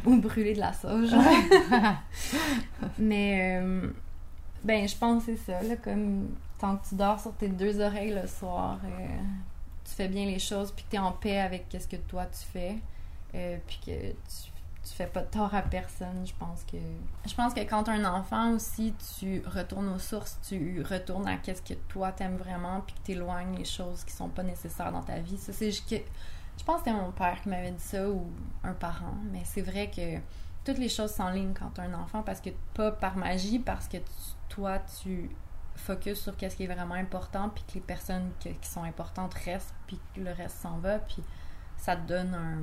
Ou 0.05 0.17
brûler 0.17 0.53
de 0.53 0.59
la 0.59 0.73
sauge. 0.73 1.09
Mais, 2.99 3.59
euh, 3.59 3.89
ben, 4.63 4.87
je 4.87 4.95
pense 4.95 5.25
que 5.25 5.35
c'est 5.35 5.51
ça, 5.51 5.63
là, 5.63 5.75
comme 5.77 6.29
tant 6.59 6.77
que 6.77 6.89
tu 6.89 6.95
dors 6.95 7.19
sur 7.19 7.33
tes 7.33 7.47
deux 7.47 7.81
oreilles 7.81 8.13
le 8.13 8.27
soir, 8.27 8.79
euh, 8.85 9.07
tu 9.91 9.95
fais 9.97 10.07
bien 10.07 10.25
les 10.25 10.39
choses, 10.39 10.71
puis 10.71 10.85
que 10.85 10.91
tu 10.91 10.95
es 10.95 10.99
en 10.99 11.11
paix 11.11 11.39
avec 11.39 11.65
ce 11.71 11.87
que 11.87 11.97
toi 11.97 12.25
tu 12.25 12.45
fais, 12.51 12.77
euh, 13.35 13.57
puis 13.67 13.79
que 13.85 14.11
tu 14.11 14.51
tu 14.83 14.93
fais 14.93 15.05
pas 15.05 15.21
de 15.21 15.27
tort 15.27 15.53
à 15.53 15.61
personne. 15.61 16.25
Je 16.25 16.33
pense 16.39 16.63
que 16.63 16.77
je 17.27 17.35
pense 17.35 17.53
que 17.53 17.59
quand 17.59 17.83
tu 17.83 17.91
un 17.91 18.05
enfant 18.05 18.53
aussi, 18.53 18.93
tu 19.19 19.43
retournes 19.45 19.89
aux 19.89 19.99
sources, 19.99 20.39
tu 20.47 20.81
retournes 20.81 21.27
à 21.27 21.37
qu'est-ce 21.37 21.61
que 21.61 21.75
toi 21.87 22.11
t'aimes 22.11 22.37
vraiment, 22.37 22.81
puis 22.81 22.95
que 22.95 23.01
t'éloignes 23.01 23.55
les 23.55 23.65
choses 23.65 24.03
qui 24.03 24.13
sont 24.13 24.29
pas 24.29 24.43
nécessaires 24.43 24.91
dans 24.91 25.03
ta 25.03 25.19
vie. 25.19 25.37
Ça 25.37 25.53
c'est 25.53 25.71
je, 25.71 25.81
je 25.87 26.63
pense 26.63 26.81
que 26.81 26.85
c'était 26.85 26.97
mon 26.97 27.11
père 27.11 27.39
qui 27.41 27.49
m'avait 27.49 27.71
dit 27.71 27.83
ça 27.83 28.09
ou 28.09 28.27
un 28.63 28.73
parent, 28.73 29.15
mais 29.31 29.43
c'est 29.45 29.61
vrai 29.61 29.91
que 29.95 30.17
toutes 30.65 30.79
les 30.79 30.89
choses 30.89 31.11
s'enlignent 31.11 31.53
quand 31.53 31.71
tu 31.75 31.81
as 31.81 31.83
un 31.83 31.93
enfant 31.93 32.23
parce 32.23 32.41
que 32.41 32.49
pas 32.73 32.91
par 32.91 33.17
magie, 33.17 33.59
parce 33.59 33.87
que 33.87 33.97
toi 34.49 34.79
tu 35.01 35.29
focus 35.81 36.19
sur 36.21 36.35
qu'est-ce 36.37 36.55
qui 36.55 36.63
est 36.63 36.73
vraiment 36.73 36.95
important, 36.95 37.49
puis 37.49 37.63
que 37.67 37.73
les 37.75 37.81
personnes 37.81 38.29
qui 38.39 38.55
sont 38.63 38.83
importantes 38.83 39.33
restent, 39.45 39.73
puis 39.87 39.99
que 40.15 40.21
le 40.21 40.31
reste 40.31 40.57
s'en 40.61 40.77
va, 40.77 40.99
puis 40.99 41.23
ça 41.77 41.95
te 41.95 42.07
donne 42.07 42.33
un 42.33 42.57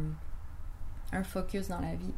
un 1.10 1.24
focus 1.24 1.68
dans 1.68 1.80
la 1.80 1.94
vie. 1.94 2.12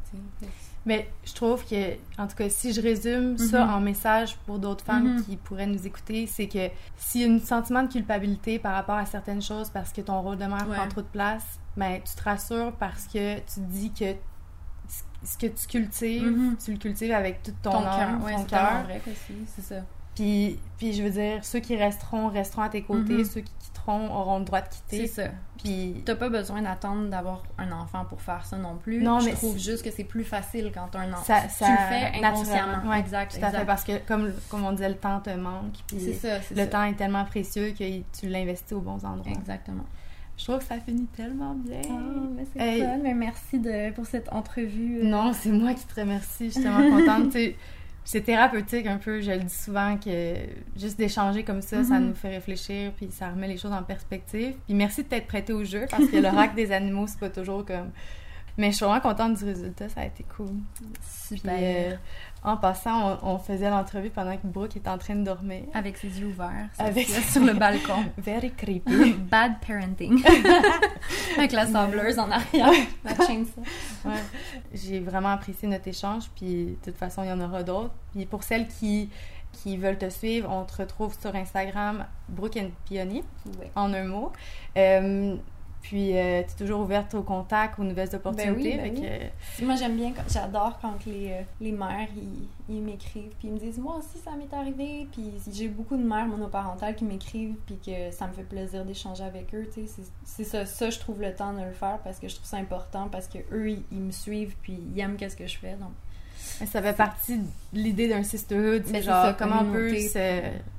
Mais 0.85 1.09
je 1.23 1.33
trouve 1.33 1.65
que, 1.65 1.93
en 2.17 2.27
tout 2.27 2.35
cas, 2.35 2.49
si 2.49 2.73
je 2.73 2.81
résume 2.81 3.37
ça 3.37 3.63
Mhm. 3.65 3.73
en 3.73 3.79
message 3.79 4.35
pour 4.45 4.59
d'autres 4.59 4.83
femmes 4.83 5.15
Mhm. 5.15 5.23
qui 5.23 5.37
pourraient 5.37 5.65
nous 5.65 5.87
écouter, 5.87 6.27
c'est 6.27 6.49
que 6.49 6.67
s'il 6.97 7.21
y 7.21 7.23
a 7.23 7.33
un 7.33 7.39
sentiment 7.39 7.83
de 7.83 7.87
culpabilité 7.89 8.59
par 8.59 8.73
rapport 8.73 8.97
à 8.97 9.05
certaines 9.05 9.41
choses 9.41 9.69
parce 9.69 9.93
que 9.93 10.01
ton 10.01 10.21
rôle 10.21 10.35
de 10.35 10.43
mère 10.43 10.67
Ouais. 10.67 10.75
prend 10.75 10.89
trop 10.89 10.99
de 11.03 11.07
place, 11.07 11.57
ben, 11.77 12.01
tu 12.03 12.13
te 12.13 12.21
rassures 12.21 12.73
parce 12.79 13.05
que 13.05 13.37
tu 13.37 13.45
te 13.45 13.59
dis 13.61 13.93
que 13.93 14.13
ce 15.23 15.37
que 15.37 15.47
tu 15.47 15.67
cultives, 15.67 16.29
Mhm. 16.29 16.57
tu 16.57 16.73
le 16.73 16.77
cultives 16.77 17.13
avec 17.13 17.43
tout 17.43 17.53
ton, 17.63 17.71
ton 17.71 17.83
cœur, 17.83 18.21
ouais, 18.25 18.35
ton 18.35 18.43
cœur. 18.43 18.83
vrai 18.83 19.01
aussi, 19.07 19.35
c'est 19.55 19.61
ça. 19.61 19.81
Puis, 20.15 20.59
puis 20.77 20.93
je 20.93 21.03
veux 21.03 21.09
dire, 21.09 21.43
ceux 21.45 21.59
qui 21.59 21.75
resteront, 21.75 22.27
resteront 22.29 22.63
à 22.63 22.69
tes 22.69 22.81
côtés. 22.81 23.13
Mhm. 23.19 23.25
Ceux 23.25 23.41
qui 23.41 23.51
quitteront 23.59 24.13
auront 24.13 24.39
le 24.39 24.45
droit 24.45 24.61
de 24.61 24.67
C'est 24.87 24.97
quitter. 24.97 25.07
ça. 25.07 25.23
Puis 25.63 26.01
T'as 26.05 26.15
pas 26.15 26.29
besoin 26.29 26.61
d'attendre 26.63 27.07
d'avoir 27.09 27.43
un 27.57 27.71
enfant 27.71 28.03
pour 28.05 28.21
faire 28.21 28.43
ça 28.45 28.57
non 28.57 28.75
plus. 28.77 29.01
Non, 29.01 29.19
je 29.19 29.25
mais 29.27 29.33
trouve 29.33 29.57
juste 29.57 29.83
que 29.83 29.91
c'est 29.91 30.03
plus 30.03 30.23
facile 30.23 30.71
quand 30.73 30.87
t'as 30.91 30.99
un 31.01 31.13
enfant. 31.13 31.23
ça, 31.23 31.47
ça 31.47 31.65
tu 31.65 31.71
le 31.71 31.77
fais 31.77 32.05
inconsciemment. 32.25 32.65
naturellement. 32.67 32.89
Ouais, 32.91 32.99
exact, 32.99 33.31
tout 33.31 33.37
à 33.37 33.39
fait. 33.41 33.47
exact. 33.47 33.65
Parce 33.65 33.83
que, 33.83 33.97
comme, 34.07 34.33
comme 34.49 34.65
on 34.65 34.71
disait, 34.73 34.89
le 34.89 34.95
temps 34.95 35.19
te 35.21 35.29
manque. 35.29 35.75
C'est 35.97 36.13
ça, 36.13 36.41
c'est 36.41 36.55
le 36.55 36.61
ça. 36.61 36.67
temps 36.67 36.83
est 36.83 36.95
tellement 36.95 37.23
précieux 37.25 37.71
que 37.77 37.99
tu 38.19 38.27
l'investis 38.27 38.73
aux 38.73 38.81
bons 38.81 39.05
endroits. 39.05 39.31
Exactement. 39.31 39.85
Je 40.37 40.45
trouve 40.45 40.57
que 40.57 40.63
ça 40.65 40.79
finit 40.79 41.05
tellement 41.15 41.53
bien. 41.53 41.81
Mais 42.35 42.45
c'est 42.51 42.59
Hey. 42.59 42.81
fun, 42.81 42.97
mais 43.03 43.13
merci 43.13 43.59
de, 43.59 43.91
pour 43.93 44.05
cette 44.07 44.31
entrevue. 44.33 45.01
euh. 45.01 45.03
Non, 45.07 45.31
c'est 45.33 45.51
moi 45.51 45.73
qui 45.75 45.85
te 45.85 45.99
remercie. 45.99 46.47
Je 46.47 46.53
suis 46.53 46.63
tellement 46.63 46.89
contente. 46.97 47.35
C'est 48.03 48.21
thérapeutique 48.21 48.87
un 48.87 48.97
peu. 48.97 49.21
Je 49.21 49.31
le 49.31 49.39
dis 49.39 49.53
souvent 49.53 49.95
que 49.97 50.35
juste 50.75 50.97
d'échanger 50.97 51.43
comme 51.43 51.61
ça, 51.61 51.83
ça 51.83 51.99
Mhm. 51.99 52.07
nous 52.09 52.15
fait 52.15 52.29
réfléchir 52.29 52.91
puis 52.97 53.09
ça 53.11 53.29
remet 53.29 53.47
les 53.47 53.57
choses 53.57 53.71
en 53.71 53.83
perspective. 53.83 54.55
Puis 54.65 54.73
merci 54.73 55.03
de 55.03 55.07
t'être 55.07 55.27
prêté 55.27 55.53
au 55.53 55.63
jeu 55.63 55.85
parce 55.89 56.07
que 56.07 56.17
l'oracle 56.17 56.55
des 56.55 56.71
animaux, 56.71 57.05
c'est 57.07 57.19
pas 57.19 57.29
toujours 57.29 57.65
comme. 57.65 57.91
Mais 58.57 58.71
je 58.71 58.75
suis 58.77 58.85
vraiment 58.85 58.99
contente 59.01 59.37
du 59.37 59.45
résultat. 59.45 59.87
Ça 59.87 60.01
a 60.01 60.05
été 60.07 60.25
cool. 60.35 60.49
Puis, 60.75 61.37
Super. 61.37 61.53
euh, 61.57 61.95
en 62.43 62.57
passant, 62.57 63.19
on, 63.23 63.33
on 63.33 63.37
faisait 63.37 63.69
l'entrevue 63.69 64.09
pendant 64.09 64.35
que 64.35 64.47
Brooke 64.47 64.75
était 64.75 64.89
en 64.89 64.97
train 64.97 65.15
de 65.15 65.23
dormir. 65.23 65.63
Avec 65.73 65.97
ses 65.97 66.07
yeux 66.19 66.27
ouverts, 66.27 66.69
Avec- 66.79 67.07
sur 67.07 67.43
le 67.43 67.53
balcon. 67.53 68.03
Very 68.17 68.51
creepy. 68.51 69.13
Bad 69.31 69.53
parenting. 69.65 70.23
Avec 71.37 71.51
la 71.51 71.67
sableuse 71.67 72.17
en 72.19 72.31
arrière. 72.31 72.71
La 73.03 73.15
chainsaw. 73.15 73.61
Ouais. 74.05 74.11
J'ai 74.73 74.99
vraiment 74.99 75.29
apprécié 75.29 75.67
notre 75.67 75.87
échange, 75.87 76.29
puis 76.35 76.65
de 76.65 76.77
toute 76.91 76.97
façon, 76.97 77.23
il 77.23 77.29
y 77.29 77.31
en 77.31 77.39
aura 77.41 77.63
d'autres. 77.63 77.93
Puis 78.13 78.25
pour 78.25 78.43
celles 78.43 78.67
qui, 78.67 79.09
qui 79.51 79.77
veulent 79.77 79.97
te 79.99 80.09
suivre, 80.09 80.49
on 80.51 80.63
te 80.63 80.81
retrouve 80.81 81.15
sur 81.19 81.35
Instagram, 81.35 82.05
Brooke 82.27 82.57
and 82.57 82.69
Peony, 82.89 83.23
en 83.75 83.93
un 83.93 84.03
mot. 84.05 84.31
Euh, 84.77 85.35
puis 85.81 86.09
tu 86.09 86.15
es 86.15 86.45
toujours 86.57 86.81
ouverte 86.81 87.13
aux 87.15 87.23
contacts, 87.23 87.77
aux 87.79 87.83
nouvelles 87.83 88.13
opportunités. 88.15 88.77
ben 88.77 88.91
oui. 88.93 89.01
fait 89.01 89.31
que- 89.59 89.65
Moi, 89.65 89.75
j'aime 89.75 89.95
bien, 89.95 90.13
j'adore 90.31 90.77
quand 90.81 91.05
les, 91.05 91.31
euh, 91.31 91.41
les 91.59 91.71
mères, 91.71 92.07
ils, 92.15 92.47
ils 92.75 92.81
m'écrivent, 92.81 93.33
puis 93.39 93.47
ils 93.47 93.53
me 93.53 93.59
disent, 93.59 93.77
moi 93.79 93.97
aussi, 93.97 94.17
ça 94.23 94.31
m'est 94.31 94.53
arrivé. 94.55 95.07
Puis 95.11 95.31
j'ai 95.51 95.67
beaucoup 95.67 95.97
de 95.97 96.03
mères 96.03 96.27
monoparentales 96.27 96.95
qui 96.95 97.03
m'écrivent, 97.05 97.55
puis 97.65 97.77
que 97.85 98.11
ça 98.11 98.27
me 98.27 98.33
fait 98.33 98.43
plaisir 98.43 98.85
d'échanger 98.85 99.23
avec 99.23 99.53
eux. 99.55 99.67
tu 99.73 99.85
sais. 99.87 100.01
C'est- 100.23 100.43
ça, 100.43 100.65
ça, 100.65 100.89
je 100.89 100.99
trouve 100.99 101.19
le 101.21 101.33
temps 101.33 101.53
de 101.53 101.61
le 101.63 101.71
faire 101.71 101.99
parce 102.03 102.19
que 102.19 102.27
je 102.27 102.35
trouve 102.35 102.47
ça 102.47 102.57
important, 102.57 103.09
parce 103.11 103.27
que 103.27 103.39
eux, 103.51 103.69
ils, 103.71 103.83
ils 103.91 103.99
me 103.99 104.11
suivent, 104.11 104.55
puis 104.61 104.77
ils 104.95 104.99
aiment 104.99 105.15
qu'est-ce 105.17 105.35
que 105.35 105.47
je 105.47 105.57
fais. 105.57 105.75
Donc, 105.75 105.91
ça 106.67 106.81
fait 106.81 106.93
partie 106.95 107.37
de 107.39 107.45
l'idée 107.73 108.07
d'un 108.07 108.23
sisterhood, 108.23 108.83
c'est 108.85 108.91
Mais 108.91 108.99
c'est 108.99 109.05
genre 109.07 109.25
ça, 109.25 109.33
comment 109.37 109.61
on 109.61 109.71
peut 109.71 109.89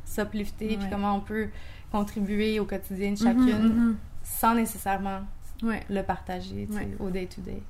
s'uplifter, 0.04 0.76
puis 0.76 0.86
comment 0.90 1.16
on 1.16 1.20
peut 1.20 1.48
contribuer 1.90 2.58
au 2.60 2.64
quotidien 2.64 3.12
de 3.12 3.18
chacune 3.18 3.68
Mhm, 3.68 3.96
sans 4.38 4.54
nécessairement. 4.54 5.20
Ouais. 5.62 5.80
le 5.88 6.02
partager 6.02 6.66
tu 6.66 6.72
sais, 6.76 6.80
Ouais. 6.80 6.96
au 6.98 7.08
day-to-day. 7.10 7.62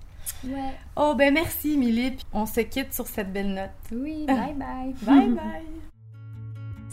Ouais. 0.45 0.73
Oh, 0.97 1.15
ben 1.15 1.35
merci, 1.35 1.77
Milly. 1.77 2.13
Puis 2.13 2.25
on 2.33 2.47
se 2.47 2.61
quitte 2.61 2.95
sur 2.95 3.07
cette 3.07 3.31
belle 3.33 3.53
note. 3.53 3.71
Oui, 3.93 4.25
bye 4.27 4.55
bye. 4.55 4.95
Bye 5.03 5.29
bye! 5.29 5.92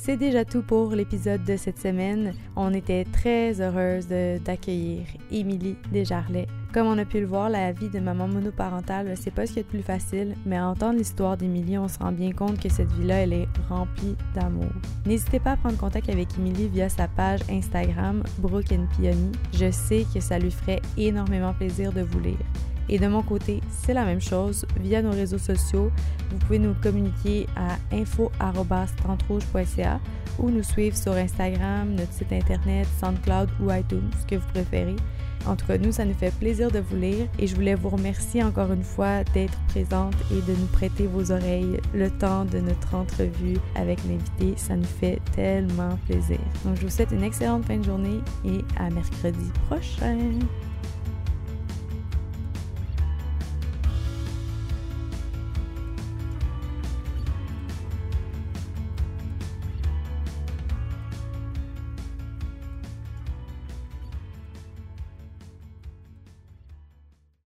C'est 0.01 0.15
déjà 0.15 0.45
tout 0.45 0.61
pour 0.61 0.91
l'épisode 0.95 1.43
de 1.43 1.57
cette 1.57 1.77
semaine. 1.77 2.33
On 2.55 2.73
était 2.73 3.03
très 3.03 3.59
heureuse 3.61 4.07
de- 4.07 4.37
d'accueillir 4.39 5.01
Émilie 5.29 5.75
Desjarlais. 5.91 6.47
Comme 6.73 6.87
on 6.87 6.97
a 6.97 7.03
pu 7.05 7.19
le 7.19 7.25
voir, 7.27 7.49
la 7.49 7.73
vie 7.73 7.89
de 7.89 7.99
maman 7.99 8.27
monoparentale, 8.27 9.13
c'est 9.19 9.29
pas 9.29 9.45
ce 9.45 9.51
qu'il 9.53 9.57
y 9.57 9.59
a 9.59 9.63
de 9.63 9.67
plus 9.69 9.81
facile, 9.81 10.35
mais 10.45 10.55
à 10.57 10.67
entendre 10.67 10.97
l'histoire 10.97 11.35
d'Émilie, 11.35 11.77
on 11.77 11.87
se 11.89 11.99
rend 11.99 12.11
bien 12.13 12.31
compte 12.31 12.59
que 12.59 12.69
cette 12.69 12.91
vie-là, 12.93 13.15
elle 13.23 13.33
est 13.33 13.47
remplie 13.67 14.15
d'amour. 14.35 14.71
N'hésitez 15.05 15.39
pas 15.39 15.51
à 15.51 15.57
prendre 15.57 15.77
contact 15.77 16.09
avec 16.09 16.27
Émilie 16.37 16.69
via 16.69 16.87
sa 16.87 17.07
page 17.07 17.41
Instagram 17.49 18.23
Brooke 18.37 18.71
and 18.71 18.87
Peony. 18.97 19.31
Je 19.53 19.69
sais 19.69 20.05
que 20.13 20.21
ça 20.21 20.39
lui 20.39 20.51
ferait 20.51 20.81
énormément 20.97 21.53
plaisir 21.53 21.91
de 21.91 22.01
vous 22.01 22.19
lire. 22.19 22.37
Et 22.89 22.99
de 22.99 23.07
mon 23.07 23.21
côté, 23.21 23.61
c'est 23.69 23.93
la 23.93 24.03
même 24.03 24.21
chose. 24.21 24.65
Via 24.79 25.01
nos 25.01 25.11
réseaux 25.11 25.37
sociaux, 25.37 25.91
vous 26.31 26.37
pouvez 26.39 26.59
nous 26.59 26.73
communiquer 26.81 27.45
à 27.55 27.77
info.tentrouge.ca 27.95 29.99
ou 30.39 30.49
nous 30.49 30.63
suivre 30.63 30.97
sur 30.97 31.13
Instagram, 31.13 31.93
notre 31.95 32.13
site 32.13 32.31
internet, 32.31 32.87
SoundCloud 32.99 33.49
ou 33.61 33.71
iTunes, 33.71 34.09
ce 34.19 34.25
que 34.25 34.35
vous 34.35 34.47
préférez. 34.53 34.95
En 35.45 35.55
tout 35.55 35.65
cas, 35.65 35.77
nous, 35.77 35.91
ça 35.91 36.05
nous 36.05 36.13
fait 36.13 36.33
plaisir 36.35 36.69
de 36.69 36.79
vous 36.79 36.97
lire 36.97 37.27
et 37.37 37.47
je 37.47 37.55
voulais 37.55 37.75
vous 37.75 37.89
remercier 37.89 38.43
encore 38.43 38.71
une 38.73 38.83
fois 38.83 39.23
d'être 39.33 39.57
présente 39.69 40.15
et 40.31 40.41
de 40.41 40.57
nous 40.57 40.67
prêter 40.67 41.07
vos 41.07 41.31
oreilles 41.31 41.79
le 41.93 42.09
temps 42.09 42.45
de 42.45 42.59
notre 42.59 42.95
entrevue 42.95 43.57
avec 43.75 43.99
l'invité. 44.05 44.53
Ça 44.57 44.75
nous 44.75 44.83
fait 44.83 45.19
tellement 45.35 45.97
plaisir. 46.07 46.39
Donc, 46.65 46.75
je 46.75 46.81
vous 46.81 46.91
souhaite 46.91 47.11
une 47.11 47.23
excellente 47.23 47.65
fin 47.65 47.77
de 47.77 47.83
journée 47.83 48.19
et 48.45 48.63
à 48.77 48.89
mercredi 48.89 49.51
prochain. 49.69 50.17